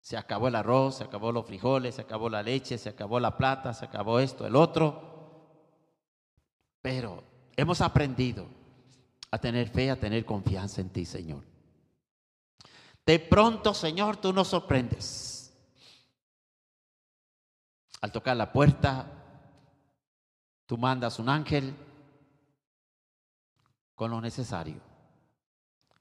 se 0.02 0.16
acabó 0.16 0.48
el 0.48 0.56
arroz, 0.56 0.98
se 0.98 1.04
acabó 1.04 1.32
los 1.32 1.46
frijoles, 1.46 1.96
se 1.96 2.02
acabó 2.02 2.30
la 2.30 2.44
leche, 2.44 2.78
se 2.78 2.90
acabó 2.90 3.20
la 3.20 3.38
plata, 3.38 3.74
se 3.74 3.86
acabó 3.86 4.20
esto, 4.20 4.46
el 4.46 4.56
otro. 4.56 5.12
Pero 6.82 7.24
hemos 7.56 7.82
aprendido 7.82 8.48
a 9.32 9.40
tener 9.40 9.70
fe, 9.70 9.90
a 9.90 10.00
tener 10.00 10.26
confianza 10.26 10.80
en 10.80 10.90
ti, 10.90 11.06
Señor. 11.06 11.44
De 13.06 13.20
pronto, 13.20 13.74
Señor, 13.74 14.18
tú 14.18 14.32
nos 14.32 14.50
sorprendes. 14.50 15.54
Al 18.00 18.12
tocar 18.12 18.38
la 18.38 18.52
puerta, 18.52 19.23
tú 20.66 20.78
mandas 20.78 21.20
un 21.20 21.30
ángel 21.30 21.76
con 23.96 24.12
lo 24.12 24.22
necesario, 24.22 24.82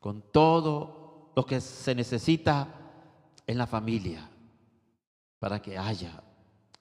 con 0.01 0.23
todo 0.33 1.33
lo 1.37 1.47
que 1.47 1.61
se 1.61 1.95
necesita 1.95 2.69
en 3.47 3.59
la 3.59 3.67
familia 3.67 4.29
para 5.39 5.61
que 5.61 5.77
haya 5.77 6.23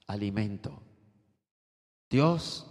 alimento. 0.08 0.82
Dios, 2.10 2.68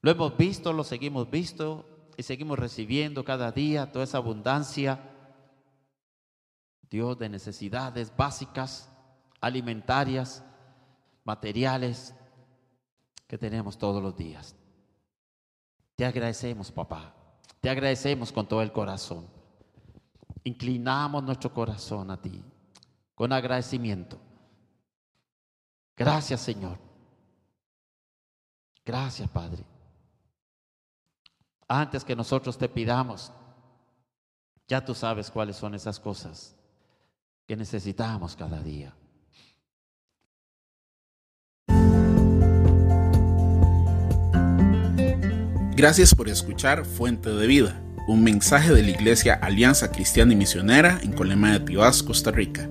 lo 0.00 0.10
hemos 0.10 0.36
visto, 0.36 0.72
lo 0.72 0.84
seguimos 0.84 1.30
visto 1.30 2.12
y 2.16 2.22
seguimos 2.22 2.58
recibiendo 2.58 3.24
cada 3.24 3.52
día 3.52 3.90
toda 3.92 4.04
esa 4.04 4.18
abundancia 4.18 5.12
Dios 6.88 7.18
de 7.18 7.28
necesidades 7.28 8.16
básicas, 8.16 8.88
alimentarias, 9.40 10.44
materiales 11.24 12.14
que 13.26 13.38
tenemos 13.38 13.76
todos 13.76 14.02
los 14.02 14.16
días. 14.16 14.54
Te 15.96 16.04
agradecemos, 16.04 16.70
papá. 16.70 17.14
Te 17.60 17.70
agradecemos 17.70 18.30
con 18.32 18.46
todo 18.46 18.62
el 18.62 18.72
corazón. 18.72 19.26
Inclinamos 20.44 21.22
nuestro 21.24 21.52
corazón 21.52 22.10
a 22.10 22.20
ti 22.20 22.42
con 23.16 23.32
agradecimiento. 23.32 24.18
Gracias, 25.96 26.42
Señor. 26.42 26.78
Gracias, 28.84 29.28
Padre. 29.30 29.64
Antes 31.66 32.04
que 32.04 32.14
nosotros 32.14 32.56
te 32.56 32.68
pidamos, 32.68 33.32
Ya 34.68 34.84
tú 34.84 34.94
sabes 34.94 35.30
cuáles 35.30 35.56
son 35.56 35.76
esas 35.76 36.00
cosas 36.00 36.56
que 37.46 37.56
necesitamos 37.56 38.34
cada 38.34 38.60
día. 38.60 38.92
Gracias 45.76 46.14
por 46.14 46.30
escuchar 46.30 46.86
Fuente 46.86 47.28
de 47.28 47.46
Vida, 47.46 47.78
un 48.08 48.24
mensaje 48.24 48.72
de 48.72 48.82
la 48.82 48.92
Iglesia 48.92 49.34
Alianza 49.34 49.92
Cristiana 49.92 50.32
y 50.32 50.36
Misionera 50.36 50.98
en 51.02 51.12
Colema 51.12 51.52
de 51.52 51.60
Tibás, 51.60 52.02
Costa 52.02 52.30
Rica. 52.30 52.66